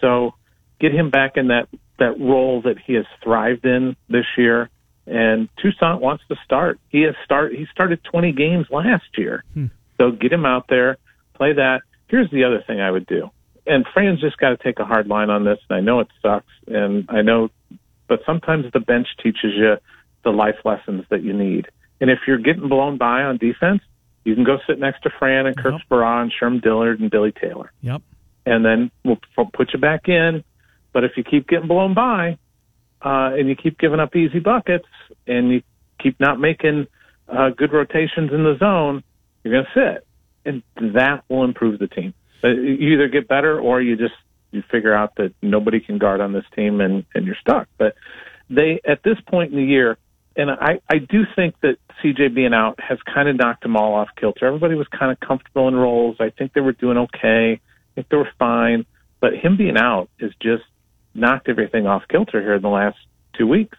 [0.00, 0.34] So
[0.80, 4.70] get him back in that that role that he has thrived in this year.
[5.06, 6.78] And Toussaint wants to start.
[6.88, 7.52] He has start.
[7.52, 9.44] He started 20 games last year.
[9.52, 9.66] Hmm.
[9.98, 10.96] So get him out there,
[11.34, 11.82] play that.
[12.08, 13.30] Here's the other thing I would do.
[13.66, 15.58] And Fran's just got to take a hard line on this.
[15.68, 16.46] And I know it sucks.
[16.66, 17.50] And I know,
[18.08, 19.76] but sometimes the bench teaches you
[20.24, 21.68] the life lessons that you need.
[22.00, 23.82] And if you're getting blown by on defense,
[24.24, 25.80] you can go sit next to Fran and Kirk yep.
[25.88, 27.72] Speraw and Sherm Dillard and Billy Taylor.
[27.82, 28.02] Yep.
[28.46, 29.18] And then we'll
[29.52, 30.44] put you back in.
[30.92, 32.38] But if you keep getting blown by,
[33.02, 34.88] uh, and you keep giving up easy buckets,
[35.26, 35.62] and you
[36.02, 36.86] keep not making
[37.28, 39.02] uh, good rotations in the zone,
[39.42, 40.06] you're going to sit,
[40.44, 40.62] and
[40.94, 42.12] that will improve the team.
[42.42, 44.14] Uh, you either get better, or you just
[44.50, 47.68] you figure out that nobody can guard on this team, and and you're stuck.
[47.78, 47.94] But
[48.48, 49.96] they at this point in the year,
[50.36, 53.94] and I, I do think that CJ being out has kind of knocked them all
[53.94, 54.46] off kilter.
[54.46, 56.16] Everybody was kind of comfortable in roles.
[56.20, 57.54] I think they were doing okay.
[57.54, 58.86] I think they were fine.
[59.20, 60.64] But him being out has just
[61.14, 62.96] knocked everything off kilter here in the last
[63.36, 63.76] two weeks.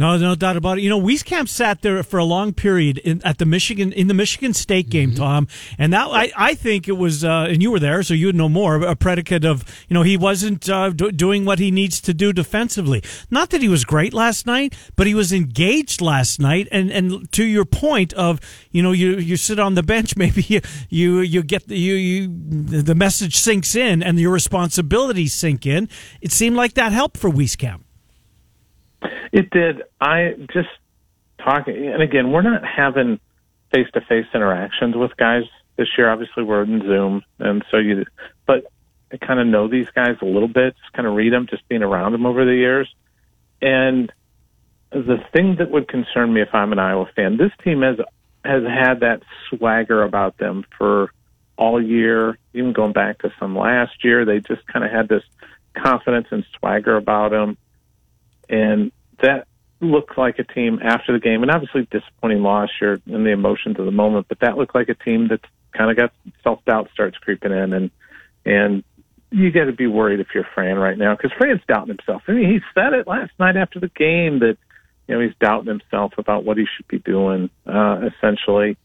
[0.00, 0.80] No, no doubt about it.
[0.80, 4.14] You know, Wieskamp sat there for a long period in, at the Michigan in the
[4.14, 5.22] Michigan State game, mm-hmm.
[5.22, 8.24] Tom, and that I, I think it was, uh, and you were there, so you
[8.24, 8.76] would know more.
[8.76, 12.32] A predicate of you know he wasn't uh, do, doing what he needs to do
[12.32, 13.02] defensively.
[13.30, 16.66] Not that he was great last night, but he was engaged last night.
[16.72, 20.40] And and to your point of you know you you sit on the bench, maybe
[20.48, 25.66] you you, you get the, you you the message sinks in and your responsibilities sink
[25.66, 25.90] in.
[26.22, 27.82] It seemed like that helped for Wieskamp.
[29.32, 29.82] It did.
[30.00, 30.68] I just
[31.38, 33.18] talking, and again, we're not having
[33.72, 35.44] face to face interactions with guys
[35.76, 36.10] this year.
[36.10, 38.04] Obviously, we're in Zoom, and so you,
[38.46, 38.64] but
[39.12, 41.66] I kind of know these guys a little bit, just kind of read them, just
[41.68, 42.92] being around them over the years.
[43.62, 44.12] And
[44.90, 47.98] the thing that would concern me if I'm an Iowa fan, this team has
[48.44, 51.12] has had that swagger about them for
[51.56, 54.24] all year, even going back to some last year.
[54.24, 55.22] They just kind of had this
[55.74, 57.58] confidence and swagger about them
[58.50, 59.46] and that
[59.80, 63.78] looked like a team after the game, and obviously disappointing loss you're in the emotions
[63.78, 64.26] of the moment.
[64.28, 65.40] But that looked like a team that
[65.72, 67.90] kind of got self doubt starts creeping in, and
[68.44, 68.84] and
[69.30, 72.22] you got to be worried if you're Fran right now because Fran's doubting himself.
[72.26, 74.58] I mean, he said it last night after the game that
[75.06, 77.48] you know he's doubting himself about what he should be doing.
[77.66, 78.76] Uh, essentially,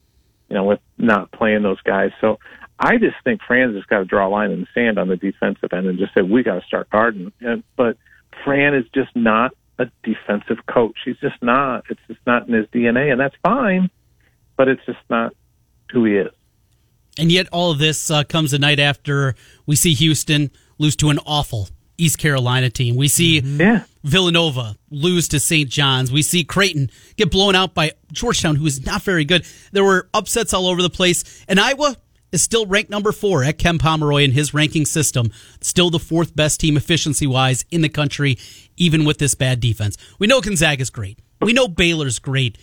[0.50, 2.12] you know, with not playing those guys.
[2.22, 2.40] So
[2.80, 5.18] I just think Fran's just got to draw a line in the sand on the
[5.18, 7.32] defensive end and just say we got to start guarding.
[7.42, 7.98] And, but
[8.44, 10.98] Fran is just not a defensive coach.
[11.04, 11.86] He's just not.
[11.90, 13.90] It's just not in his DNA, and that's fine,
[14.58, 15.34] but it's just not
[15.92, 16.32] who he is.
[17.18, 21.10] And yet, all of this uh, comes a night after we see Houston lose to
[21.10, 22.96] an awful East Carolina team.
[22.96, 23.62] We see mm-hmm.
[23.62, 23.84] yeah.
[24.04, 25.70] Villanova lose to St.
[25.70, 26.12] John's.
[26.12, 29.46] We see Creighton get blown out by Georgetown, who is not very good.
[29.72, 31.46] There were upsets all over the place.
[31.48, 31.96] And Iowa
[32.36, 35.32] is still ranked number four at Ken Pomeroy in his ranking system.
[35.62, 38.38] Still the fourth best team efficiency wise in the country,
[38.78, 39.98] even with this bad defense.
[40.20, 41.18] We know Gonzaga's great.
[41.42, 42.58] We know Baylor's great.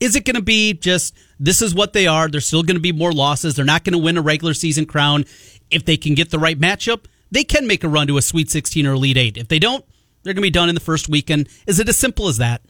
[0.00, 2.28] Is it going to be just this is what they are?
[2.28, 3.54] There's still going to be more losses.
[3.54, 5.24] They're not going to win a regular season crown.
[5.70, 8.50] If they can get the right matchup, they can make a run to a Sweet
[8.50, 9.36] 16 or Elite 8.
[9.36, 9.84] If they don't,
[10.22, 11.48] they're going to be done in the first weekend.
[11.66, 12.62] Is it as simple as that?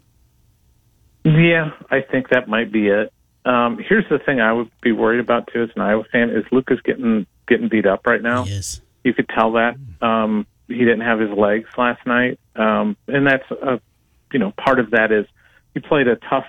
[1.24, 3.12] Yeah, I think that might be it.
[3.48, 6.44] Um, here's the thing I would be worried about too as an Iowa fan is
[6.52, 8.44] Luka's getting getting beat up right now.
[8.44, 8.82] Yes.
[9.04, 9.76] You could tell that.
[10.02, 12.38] Um, he didn't have his legs last night.
[12.56, 13.80] Um, and that's a
[14.34, 15.24] you know, part of that is
[15.72, 16.44] he played a tough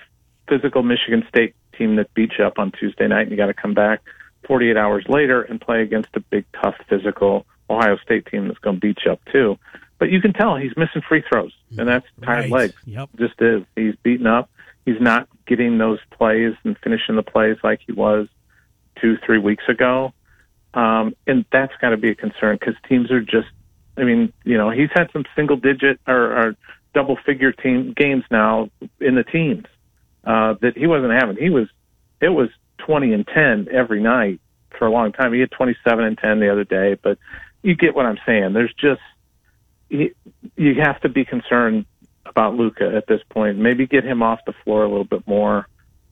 [0.50, 3.74] physical Michigan State team that beat you up on Tuesday night and you gotta come
[3.74, 4.02] back
[4.46, 8.60] forty eight hours later and play against a big tough physical Ohio State team that's
[8.60, 9.58] gonna beat you up too.
[10.00, 12.52] But you can tell he's missing free throws and that's tired right.
[12.52, 12.74] legs.
[12.84, 13.10] Yep.
[13.18, 13.64] Just is.
[13.78, 14.50] He's beaten up
[14.90, 18.28] he's not getting those plays and finishing the plays like he was
[19.02, 20.14] two, three weeks ago.
[20.76, 23.48] Um, and that's got to be a concern because teams are just,
[23.98, 26.56] I mean, you know, he's had some single digit or, or
[26.94, 28.70] double figure team games now
[29.02, 29.66] in the teens
[30.24, 31.38] uh, that he wasn't having.
[31.38, 31.68] He was,
[32.22, 34.40] it was 20 and 10 every night
[34.78, 35.34] for a long time.
[35.34, 37.18] He had 27 and 10 the other day, but
[37.64, 38.54] you get what I'm saying.
[38.54, 39.02] There's just,
[39.90, 41.86] you have to be concerned
[42.30, 43.58] about Luka at this point.
[43.58, 45.68] Maybe get him off the floor a little bit more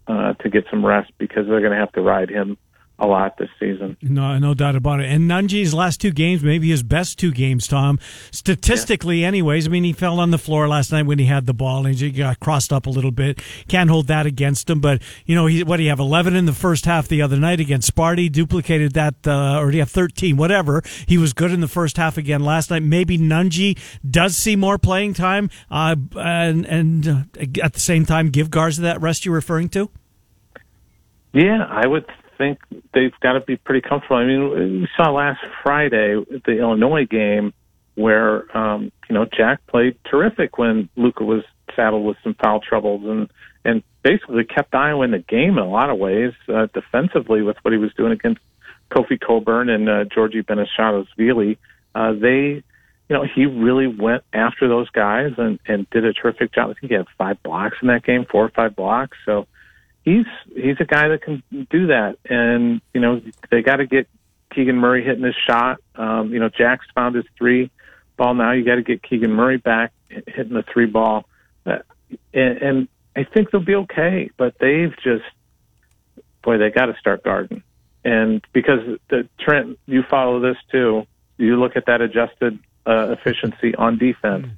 [0.07, 2.57] uh, to get some rest because they're going to have to ride him
[2.99, 3.95] a lot this season.
[4.01, 5.05] No, no doubt about it.
[5.05, 7.99] And Nunge's last two games, maybe his best two games, Tom.
[8.31, 9.27] Statistically, yeah.
[9.27, 9.67] anyways.
[9.67, 11.95] I mean, he fell on the floor last night when he had the ball and
[11.95, 13.39] he got crossed up a little bit.
[13.67, 14.81] Can't hold that against him.
[14.81, 15.99] But you know, he what do you have?
[15.99, 18.31] Eleven in the first half the other night against Sparty.
[18.31, 20.37] Duplicated that, uh, or do you have thirteen?
[20.37, 20.81] Whatever.
[21.05, 22.83] He was good in the first half again last night.
[22.83, 23.77] Maybe Nunge
[24.09, 27.21] does see more playing time, uh, and and uh,
[27.61, 29.89] at the same time give Garza that rest you're referring to.
[31.33, 32.05] Yeah, I would
[32.37, 32.59] think
[32.93, 34.17] they've got to be pretty comfortable.
[34.17, 37.53] I mean, we saw last Friday the Illinois game
[37.95, 41.43] where um, you know Jack played terrific when Luka was
[41.75, 43.29] saddled with some foul troubles and
[43.65, 47.57] and basically kept Iowa in the game in a lot of ways uh, defensively with
[47.63, 48.39] what he was doing against
[48.91, 51.57] Kofi Cockburn and uh, Giorgi Bezhanishvili.
[51.93, 52.63] Uh, they,
[53.09, 56.69] you know, he really went after those guys and and did a terrific job.
[56.69, 59.17] I think he had five blocks in that game, four or five blocks.
[59.25, 59.47] So
[60.07, 62.17] he's he's a guy that can do that.
[62.29, 64.07] And you know, they got to get
[64.55, 65.79] Keegan Murray hitting his shot.
[65.95, 67.69] Um, you know, Jack's found his three
[68.15, 68.53] ball now.
[68.53, 71.25] You got to get Keegan Murray back hitting the three ball,
[71.65, 71.79] uh,
[72.33, 74.31] and, and I think they'll be okay.
[74.37, 75.25] But they've just,
[76.41, 77.63] boy, they got to start guarding.
[78.05, 81.05] And because the Trent, you follow this too.
[81.37, 84.45] You look at that adjusted uh, efficiency on defense.
[84.45, 84.51] Mm.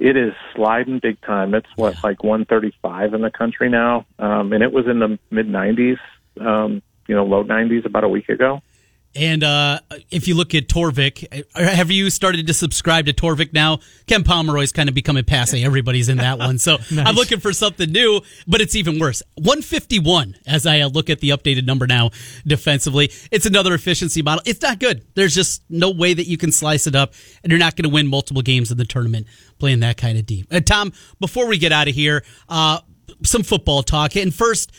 [0.00, 1.54] It is sliding big time.
[1.54, 5.46] It's what like 135 in the country now, um, and it was in the mid
[5.46, 5.98] 90s,
[6.40, 8.62] um, you know, low 90s about a week ago.
[9.14, 13.52] And uh, if you look at Torvik, uh, have you started to subscribe to Torvik
[13.52, 13.80] now?
[14.06, 15.64] Ken Pomeroy's kind of becoming passe.
[15.64, 16.58] Everybody's in that one.
[16.70, 17.06] So nice.
[17.06, 19.22] I'm looking for something new, but it's even worse.
[19.36, 22.10] 151 as I uh, look at the updated number now
[22.46, 23.10] defensively.
[23.30, 24.42] It's another efficiency model.
[24.44, 25.06] It's not good.
[25.14, 27.94] There's just no way that you can slice it up, and you're not going to
[27.94, 29.26] win multiple games in the tournament
[29.58, 30.48] playing that kind of deep.
[30.52, 32.80] Uh, Tom, before we get out of here, uh,
[33.22, 34.16] some football talk.
[34.16, 34.70] And first,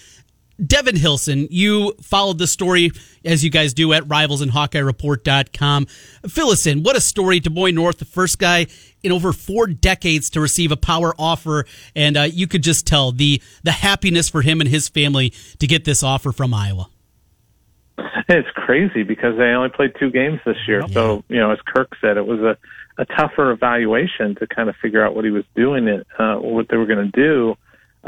[0.65, 2.91] Devin Hilson, you followed the story
[3.25, 5.85] as you guys do at Rivals and HawkeyeReport.com.
[6.27, 6.83] Fill us in.
[6.83, 7.39] What a story.
[7.39, 8.67] Des Moines North, the first guy
[9.03, 11.65] in over four decades to receive a power offer.
[11.95, 15.67] And uh, you could just tell the, the happiness for him and his family to
[15.67, 16.89] get this offer from Iowa.
[18.29, 20.81] It's crazy because they only played two games this year.
[20.87, 20.93] Yeah.
[20.93, 22.57] So, you know, as Kirk said, it was a,
[22.97, 26.67] a tougher evaluation to kind of figure out what he was doing, it, uh, what
[26.69, 27.57] they were going to do.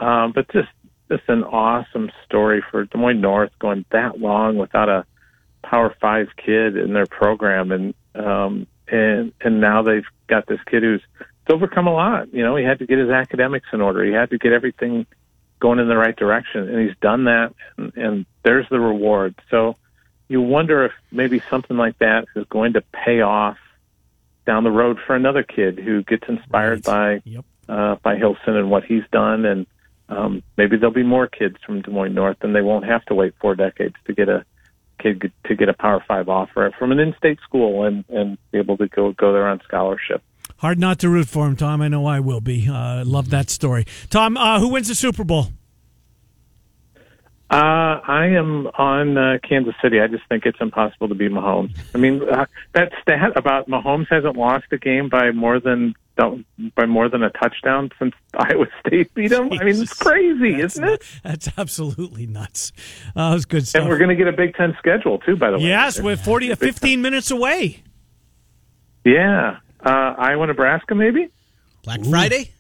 [0.01, 0.69] Um, but just
[1.13, 5.05] just an awesome story for Des Moines North going that long without a
[5.63, 10.83] Power Five kid in their program, and um, and and now they've got this kid
[10.83, 11.01] who's
[11.49, 12.33] overcome a lot.
[12.33, 14.03] You know, he had to get his academics in order.
[14.03, 15.05] He had to get everything
[15.59, 17.53] going in the right direction, and he's done that.
[17.77, 19.35] And, and there's the reward.
[19.49, 19.77] So
[20.27, 23.57] you wonder if maybe something like that is going to pay off
[24.45, 27.23] down the road for another kid who gets inspired right.
[27.23, 27.45] by yep.
[27.69, 29.65] uh, by Hilson and what he's done, and
[30.13, 33.15] um, maybe there'll be more kids from Des Moines North, and they won't have to
[33.15, 34.45] wait four decades to get a
[34.99, 38.77] kid to get a Power Five offer from an in-state school and and be able
[38.77, 40.21] to go go there on scholarship.
[40.57, 41.81] Hard not to root for him, Tom.
[41.81, 42.69] I know I will be.
[42.69, 44.37] Uh, love that story, Tom.
[44.37, 45.47] Uh, who wins the Super Bowl?
[47.49, 49.99] Uh, I am on uh, Kansas City.
[49.99, 51.77] I just think it's impossible to beat Mahomes.
[51.93, 56.85] I mean, uh, that stat about Mahomes hasn't lost a game by more than by
[56.85, 59.51] more than a touchdown since Iowa State beat them.
[59.51, 61.03] I mean, it's crazy, that's isn't it?
[61.23, 62.71] That's absolutely nuts.
[63.15, 63.81] Uh, that was good stuff.
[63.81, 65.65] And we're going to get a Big Ten schedule too, by the way.
[65.65, 67.83] Yes, we're forty to fifteen minutes away.
[69.05, 71.29] Yeah, uh, Iowa, Nebraska, maybe
[71.83, 72.09] Black Ooh.
[72.09, 72.51] Friday.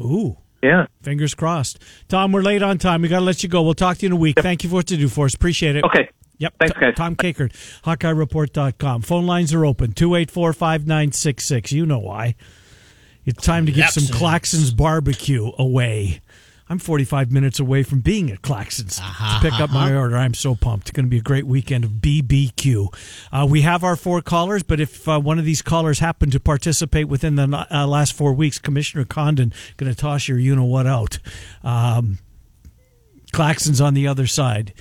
[0.00, 0.36] Ooh.
[0.62, 0.86] Yeah.
[1.02, 1.78] Fingers crossed.
[2.08, 3.02] Tom, we're late on time.
[3.02, 3.62] We got to let you go.
[3.62, 4.36] We'll talk to you in a week.
[4.36, 4.42] Yep.
[4.42, 5.34] Thank you for what you do for us.
[5.34, 5.84] Appreciate it.
[5.84, 6.10] Okay.
[6.38, 6.54] Yep.
[6.58, 6.94] Thanks, guys.
[6.96, 7.52] Tom Kakert,
[7.84, 9.02] HawkeyeReport.com.
[9.02, 11.72] Phone lines are open 284 5966.
[11.72, 12.34] You know why.
[13.24, 16.20] It's time to get some Claxons barbecue away.
[16.70, 19.98] I'm 45 minutes away from being at Claxons uh-huh, to pick up my uh-huh.
[19.98, 20.16] order.
[20.16, 20.88] I'm so pumped.
[20.88, 22.94] It's going to be a great weekend of BBQ.
[23.32, 26.38] Uh, we have our four callers, but if uh, one of these callers happen to
[26.38, 30.64] participate within the uh, last four weeks, Commissioner Condon going to toss your you know
[30.64, 31.18] what out.
[31.64, 32.20] Um,
[33.32, 34.72] Claxons on the other side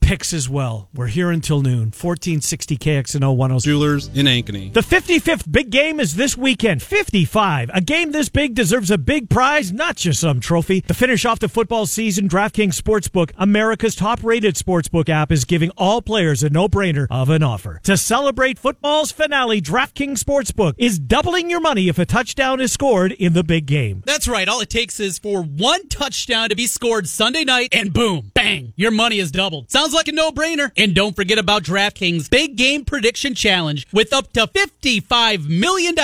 [0.00, 0.88] picks as well.
[0.94, 1.92] We're here until noon.
[1.92, 3.58] 1460 KXNO 10.
[3.60, 4.72] Jewelers in Ankeny.
[4.72, 6.82] The 55th big game is this weekend.
[6.82, 7.70] 55.
[7.72, 10.80] A game this big deserves a big prize, not just some trophy.
[10.82, 15.70] To finish off the football season, DraftKings Sportsbook, America's top rated sportsbook app, is giving
[15.76, 17.80] all players a no brainer of an offer.
[17.84, 23.12] To celebrate football's finale, DraftKings Sportsbook is doubling your money if a touchdown is scored
[23.12, 24.02] in the big game.
[24.06, 24.48] That's right.
[24.48, 28.72] All it takes is for one touchdown to be scored Sunday night, and boom, bang,
[28.76, 29.70] your money is doubled.
[29.70, 30.70] Sounds Sounds like a no-brainer.
[30.76, 35.96] And don't forget about DraftKings Big Game Prediction Challenge with up to $55 million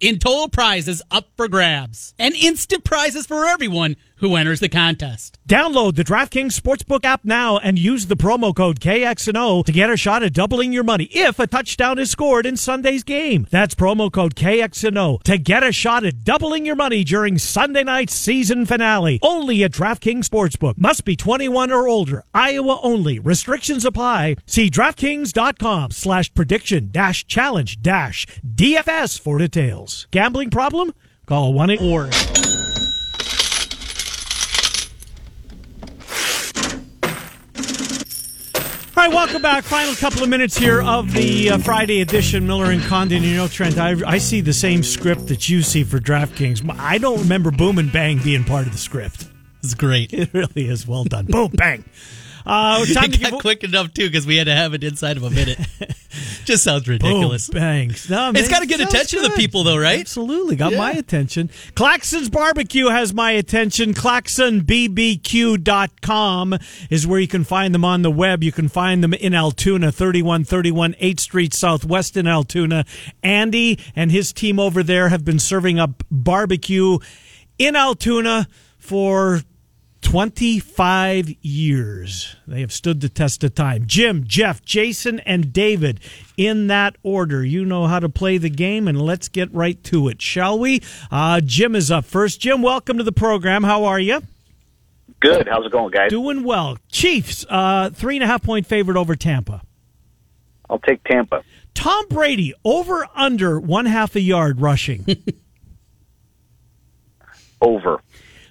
[0.00, 2.14] in total prizes up for grabs.
[2.20, 5.36] And instant prizes for everyone who enters the contest.
[5.48, 9.96] Download the DraftKings Sportsbook app now and use the promo code KXNO to get a
[9.96, 13.48] shot at doubling your money if a touchdown is scored in Sunday's game.
[13.50, 18.14] That's promo code KXNO to get a shot at doubling your money during Sunday night's
[18.14, 19.18] season finale.
[19.22, 20.78] Only at DraftKings Sportsbook.
[20.78, 22.24] Must be 21 or older.
[22.32, 23.18] Iowa only.
[23.18, 24.36] Restrictions apply.
[24.46, 30.06] See DraftKings.com slash prediction dash challenge dash DFS for details.
[30.12, 30.94] Gambling problem?
[31.26, 32.41] Call 1
[39.02, 39.64] All right, welcome back.
[39.64, 43.24] Final couple of minutes here of the uh, Friday edition, Miller and Condon.
[43.24, 46.64] You know, Trent, I, I see the same script that you see for DraftKings.
[46.78, 49.26] I don't remember Boom and Bang being part of the script.
[49.60, 50.12] It's great.
[50.12, 50.86] It really is.
[50.86, 51.26] Well done.
[51.26, 51.84] Boom, bang.
[52.44, 54.84] Uh, time it to got give- quick enough too because we had to have it
[54.84, 55.58] inside of a minute.
[56.44, 57.48] Just sounds ridiculous.
[57.48, 57.60] Boom.
[57.62, 60.00] No, It's man, got to get attention to the people, though, right?
[60.00, 60.56] Absolutely.
[60.56, 60.78] Got Yeah.
[60.78, 61.48] my attention.
[61.74, 63.94] Claxon's Barbecue has my attention.
[63.94, 66.54] ClaxonBBQ.com
[66.90, 68.42] is where you can find them on the web.
[68.42, 72.84] You can find them in Altoona, 3131 8th Street Southwest in Altoona.
[73.22, 76.98] Andy and his team over there have been serving up barbecue
[77.58, 79.42] in Altoona for
[80.12, 82.36] 25 years.
[82.46, 83.84] They have stood the test of time.
[83.86, 86.00] Jim, Jeff, Jason, and David
[86.36, 87.42] in that order.
[87.42, 90.82] You know how to play the game, and let's get right to it, shall we?
[91.10, 92.42] Uh, Jim is up first.
[92.42, 93.62] Jim, welcome to the program.
[93.62, 94.20] How are you?
[95.20, 95.48] Good.
[95.48, 96.10] How's it going, guys?
[96.10, 96.76] Doing well.
[96.90, 99.62] Chiefs, uh, three and a half point favorite over Tampa.
[100.68, 101.42] I'll take Tampa.
[101.72, 105.06] Tom Brady, over under one half a yard rushing.
[107.62, 108.02] Over.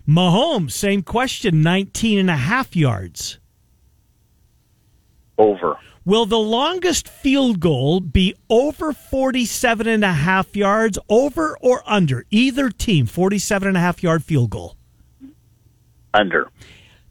[0.08, 3.39] Mahomes, same question, 19 and a half yards.
[5.38, 5.78] Over.
[6.04, 12.26] Will the longest field goal be over 47 and a half yards, over or under?
[12.32, 14.76] Either team, 47 and a half yard field goal.
[16.14, 16.49] Under.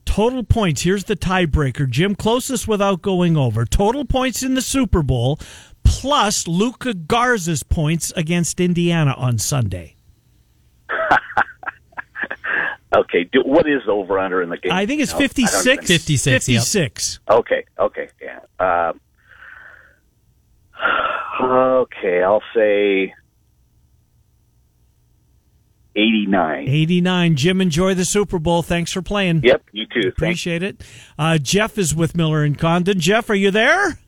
[0.04, 0.82] Total points.
[0.82, 1.88] Here's the tiebreaker.
[1.88, 3.64] Jim closest without going over.
[3.64, 5.38] Total points in the Super Bowl
[5.84, 9.94] plus Luka Garza's points against Indiana on Sunday.
[12.94, 13.24] Okay.
[13.24, 14.72] Do, what is over under in the game?
[14.72, 15.86] I think it's No, I don't 56.
[15.86, 17.20] 56.
[17.28, 17.38] yep.
[17.38, 17.64] Okay.
[17.78, 18.08] Okay.
[18.20, 18.40] Yeah.
[18.58, 19.00] Um,
[21.42, 22.22] okay.
[22.22, 23.14] I'll say
[25.96, 26.68] eighty-nine.
[26.68, 27.36] 89.
[27.36, 28.62] Jim, enjoy the Super Bowl.
[28.62, 29.42] Thanks for playing.
[29.44, 29.62] Yep.
[29.72, 30.02] You too.
[30.02, 30.16] Thanks.
[30.18, 30.82] Appreciate it.
[31.18, 32.98] Uh, Jeff is with Miller and Condon.
[33.00, 33.98] Jeff, are you there?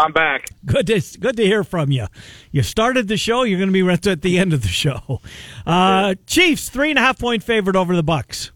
[0.00, 0.48] I'm back.
[0.64, 2.06] Good to, good to hear from you.
[2.52, 3.42] You started the show.
[3.42, 5.20] You're going to be right at the end of the show.
[5.66, 8.50] Uh, Chiefs, three and a half point favorite over the Bucs.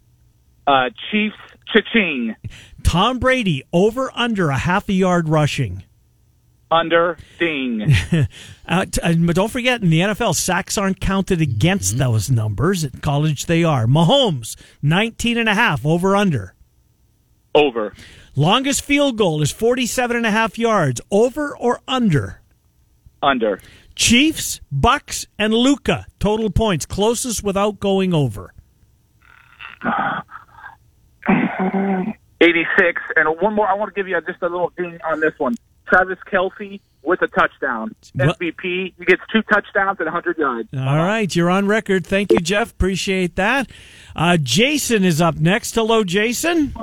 [0.66, 1.36] Uh, Chiefs,
[1.70, 2.34] cha-ching.
[2.82, 5.82] Tom Brady, over under a half a yard rushing.
[6.70, 7.94] Under, ding.
[8.66, 12.82] Uh, t- uh, but don't forget, in the NFL, sacks aren't counted against those numbers.
[12.82, 13.86] At college, they are.
[13.86, 16.53] Mahomes, 19 and a half, over under.
[17.54, 17.94] Over.
[18.36, 22.40] Longest field goal is 47 and a half yards, over or under.
[23.22, 23.60] Under.
[23.94, 28.52] Chiefs, Bucs, and Luka, total points, closest without going over.
[32.40, 33.02] 86.
[33.16, 33.68] And one more.
[33.68, 35.54] I want to give you just a little ding on this one.
[35.86, 37.94] Travis Kelce with a touchdown.
[38.14, 38.38] What?
[38.38, 38.94] MVP.
[38.98, 40.68] He gets two touchdowns and 100 yards.
[40.74, 42.06] All right, you're on record.
[42.06, 42.72] Thank you, Jeff.
[42.72, 43.70] Appreciate that.
[44.16, 45.74] Uh, Jason is up next.
[45.74, 46.74] Hello, Jason.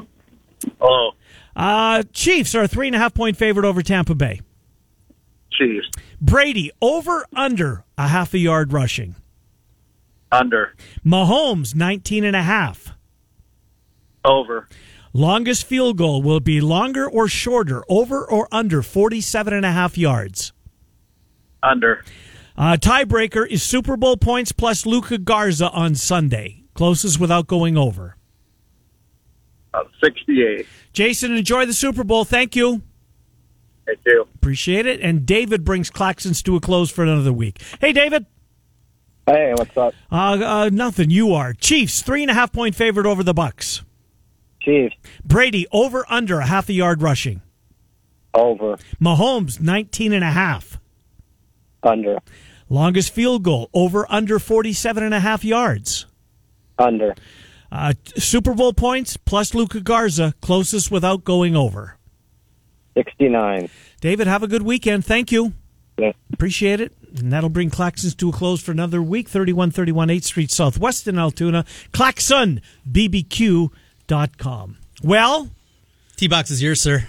[0.79, 1.11] Oh,
[1.55, 4.39] Uh, Chiefs are a three and a half point favorite over Tampa Bay.
[5.51, 5.87] Chiefs.
[6.21, 9.15] Brady over under a half a yard rushing.
[10.31, 10.73] Under.
[11.05, 12.93] Mahomes 19 and a half.
[14.23, 14.69] Over.
[15.13, 19.97] Longest field goal will be longer or shorter, over or under 47 and a half
[19.97, 20.53] yards.
[21.61, 22.03] Under.
[22.57, 26.63] Uh, tiebreaker is Super Bowl points plus Luka Garza on Sunday.
[26.75, 28.15] Closest without going over.
[29.73, 30.67] Uh, 68.
[30.93, 32.25] Jason, enjoy the Super Bowl.
[32.25, 32.81] Thank you.
[33.85, 34.27] Thank you.
[34.35, 34.99] Appreciate it.
[35.01, 37.61] And David brings Claxons to a close for another week.
[37.79, 38.25] Hey, David.
[39.25, 39.93] Hey, what's up?
[40.11, 41.09] Uh, uh, nothing.
[41.09, 43.83] You are Chiefs three and a half point favorite over the Bucs.
[44.61, 44.95] Chiefs.
[45.23, 47.41] Brady over under a half a yard rushing.
[48.33, 48.77] Over.
[48.99, 50.79] Mahomes 19 and a half.
[51.83, 52.17] Under.
[52.69, 56.05] Longest field goal over under 47 and a half yards.
[56.79, 57.15] Under.
[57.71, 61.97] Uh, Super Bowl points plus Luka Garza closest without going over.
[62.95, 63.69] 69.
[64.01, 65.05] David, have a good weekend.
[65.05, 65.53] Thank you.
[65.97, 66.11] Yeah.
[66.33, 66.93] Appreciate it.
[67.17, 69.29] And that'll bring Claxons to a close for another week.
[69.29, 71.65] 3131 8th Street Southwest in Altoona.
[71.93, 74.77] ClaxonBBQ.com.
[75.03, 75.49] Well,
[76.17, 77.07] T box is yours, sir.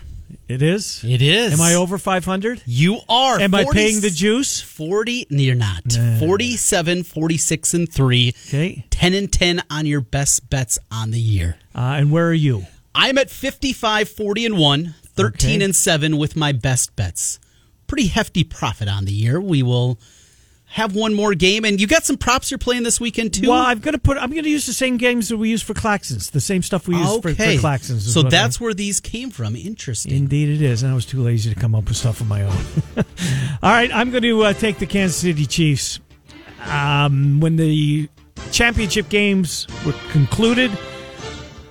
[0.49, 1.03] It is.
[1.05, 1.53] It is.
[1.53, 2.63] Am I over 500?
[2.67, 3.39] You are.
[3.41, 4.61] Am I paying the juice?
[4.61, 5.27] 40.
[5.31, 5.83] No, you're not.
[6.21, 8.35] 47, 46, and 3.
[8.49, 8.87] Okay.
[8.91, 11.57] 10 and 10 on your best bets on the year.
[11.75, 12.67] Uh, and where are you?
[12.95, 15.65] I'm at 55, 40, and 1, 13 Okay.
[15.65, 17.39] and 7 with my best bets.
[17.87, 19.41] Pretty hefty profit on the year.
[19.41, 19.99] We will
[20.73, 21.67] have one more game.
[21.67, 23.51] And you got some props you're playing this weekend, too?
[23.51, 24.17] Well, I'm going to put.
[24.17, 26.31] I'm going to use the same games that we use for Claxons.
[26.31, 27.43] The same stuff we use for, for.
[27.43, 28.01] Claxons.
[28.01, 29.55] So that's I- where these came from.
[29.55, 30.15] Interesting.
[30.15, 30.83] Indeed, it is.
[30.83, 32.57] And I was too lazy to come up with stuff of my own.
[33.63, 36.01] All right, I'm going to uh, take the Kansas City Chiefs.
[36.65, 38.09] Um, when the
[38.51, 40.71] championship games were concluded,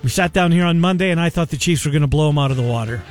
[0.03, 2.27] we sat down here on Monday, and I thought the Chiefs were going to blow
[2.27, 3.01] them out of the water.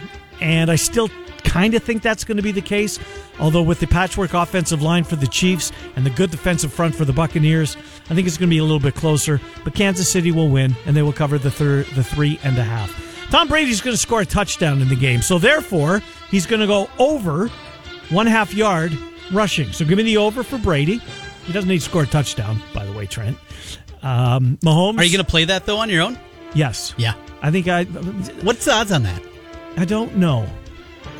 [0.40, 1.08] And I still
[1.50, 2.98] kind of think that's going to be the case.
[3.40, 7.04] Although with the patchwork offensive line for the Chiefs and the good defensive front for
[7.04, 7.76] the Buccaneers,
[8.08, 9.40] I think it's going to be a little bit closer.
[9.64, 12.62] But Kansas City will win, and they will cover the thir- the three and a
[12.62, 12.90] half.
[13.30, 16.66] Tom Brady's going to score a touchdown in the game, so therefore he's going to
[16.66, 17.48] go over
[18.10, 18.96] one half yard
[19.32, 19.72] rushing.
[19.72, 21.00] So give me the over for Brady.
[21.44, 23.36] He doesn't need to score a touchdown, by the way, Trent.
[24.02, 24.98] Um, Mahomes.
[24.98, 26.18] Are you going to play that though on your own?
[26.54, 26.94] Yes.
[26.96, 27.14] Yeah.
[27.42, 27.84] I think I.
[27.84, 29.22] What's the odds on that?
[29.76, 30.48] I don't know.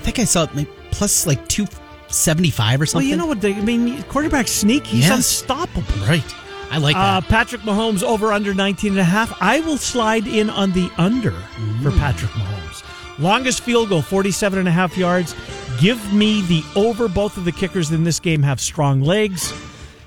[0.01, 1.67] I think I saw it like plus like two
[2.09, 3.07] seventy five or something.
[3.07, 3.41] Well, you know what?
[3.43, 4.87] They, I mean, quarterback sneak.
[4.87, 5.17] He's Yes.
[5.17, 6.07] unstoppable.
[6.07, 6.25] right?
[6.71, 7.21] I like Uh.
[7.21, 9.37] Patrick Mahomes over under 19 and a half.
[9.43, 11.83] I will slide in on the under Mm.
[11.83, 12.83] for Patrick Mahomes.
[13.19, 15.35] Longest field goal, 47 and a half yards.
[15.81, 17.07] Give me the over.
[17.09, 19.53] Both of the kickers in this game have strong legs.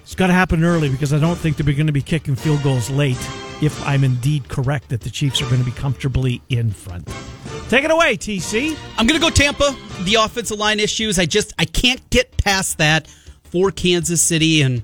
[0.02, 2.64] It's got to happen early because I don't think they're going to be kicking field
[2.64, 3.18] goals late
[3.62, 7.08] if I'm indeed correct that the Chiefs are going to be comfortably in front.
[7.70, 8.78] Take it away, TC.
[8.98, 9.76] I'm going to go Tampa.
[10.02, 11.18] The offensive line issues.
[11.18, 13.08] I just I can't get past that
[13.46, 14.84] for Kansas City and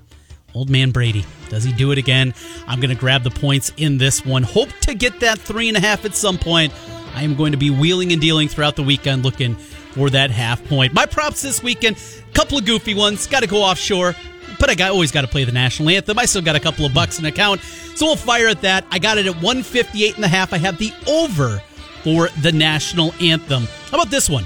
[0.54, 1.26] old man Brady.
[1.50, 2.34] Does he do it again?
[2.68, 4.44] I'm going to grab the points in this one.
[4.44, 6.74] Hope to get that three and a half at some point.
[7.16, 10.64] I am going to be wheeling and dealing throughout the weekend looking for that half
[10.66, 10.94] point.
[10.94, 11.98] My props this weekend,
[12.34, 13.28] couple of goofy ones.
[13.28, 14.16] Got to go offshore.
[14.60, 16.20] But I got, always got to play the national anthem.
[16.20, 17.62] I still got a couple of bucks in account.
[17.62, 18.86] So we'll fire at that.
[18.92, 20.54] I got it at 158 and a half.
[20.54, 21.62] I have the over
[22.04, 23.64] for the national anthem.
[23.92, 24.46] How about this one?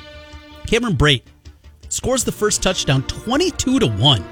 [0.67, 1.23] Cameron Brate
[1.89, 4.25] scores the first touchdown 22 to 1.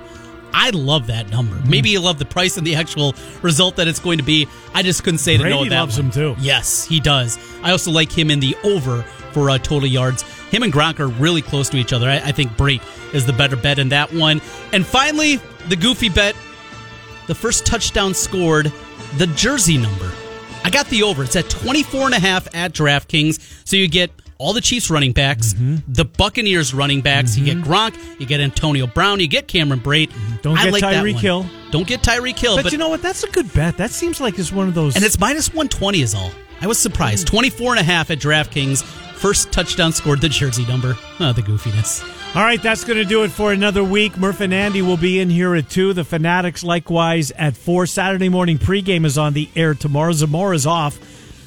[0.53, 1.55] I love that number.
[1.65, 4.47] Maybe you love the price and the actual result that it's going to be.
[4.73, 6.07] I just couldn't say to Brady no that loves one.
[6.07, 6.35] him too.
[6.39, 7.37] Yes, he does.
[7.63, 10.23] I also like him in the over for uh, total yards.
[10.49, 12.09] Him and Gronk are really close to each other.
[12.09, 12.81] I, I think Brate
[13.13, 14.41] is the better bet in that one.
[14.73, 15.37] And finally,
[15.69, 16.35] the goofy bet.
[17.27, 18.73] The first touchdown scored,
[19.17, 20.11] the jersey number.
[20.63, 21.23] I got the over.
[21.23, 23.67] It's at 24 and a half at DraftKings.
[23.67, 25.91] So you get all the Chiefs running backs, Mm-hmm.
[25.93, 27.37] the Buccaneers running backs.
[27.37, 30.09] You get Gronk, you get Antonio Brown, you get Cameron Brate.
[30.09, 30.35] Mm-hmm.
[30.41, 31.19] Don't I get like Tyreek.
[31.19, 31.45] Hill.
[31.71, 32.55] Don't get Tyreek Hill.
[32.55, 33.01] But, But, you know what?
[33.01, 33.77] That's a good bet.
[33.77, 34.95] That seems like it's one of those.
[34.95, 36.31] and it's minus 120 is all.
[36.59, 37.27] I was surprised.
[37.27, 38.83] 24 and a half at DraftKings.
[38.83, 40.95] First touchdown scored the jersey number.
[41.19, 42.01] Oh, the goofiness.
[42.33, 44.15] All right, that's going to do it for another week.
[44.15, 45.91] Murph and Andy will be in here at 2.
[45.91, 47.85] The Fanatics likewise at 4.
[47.85, 50.13] Saturday morning pregame is on the air tomorrow.
[50.13, 50.97] Zamora's off.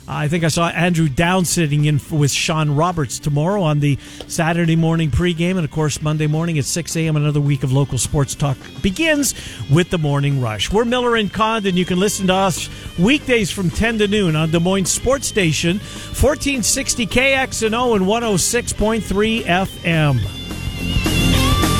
[0.07, 3.99] Uh, I think I saw Andrew Down sitting in with Sean Roberts tomorrow on the
[4.27, 5.53] Saturday morning pregame.
[5.53, 9.33] And of course, Monday morning at 6 a.m., another week of local sports talk begins
[9.71, 10.71] with the morning rush.
[10.71, 11.79] We're Miller and Condon.
[11.79, 12.69] You can listen to us
[12.99, 20.45] weekdays from 10 to noon on Des Moines Sports Station, 1460 KXNO and 106.3 FM.
[20.85, 21.24] Thank you.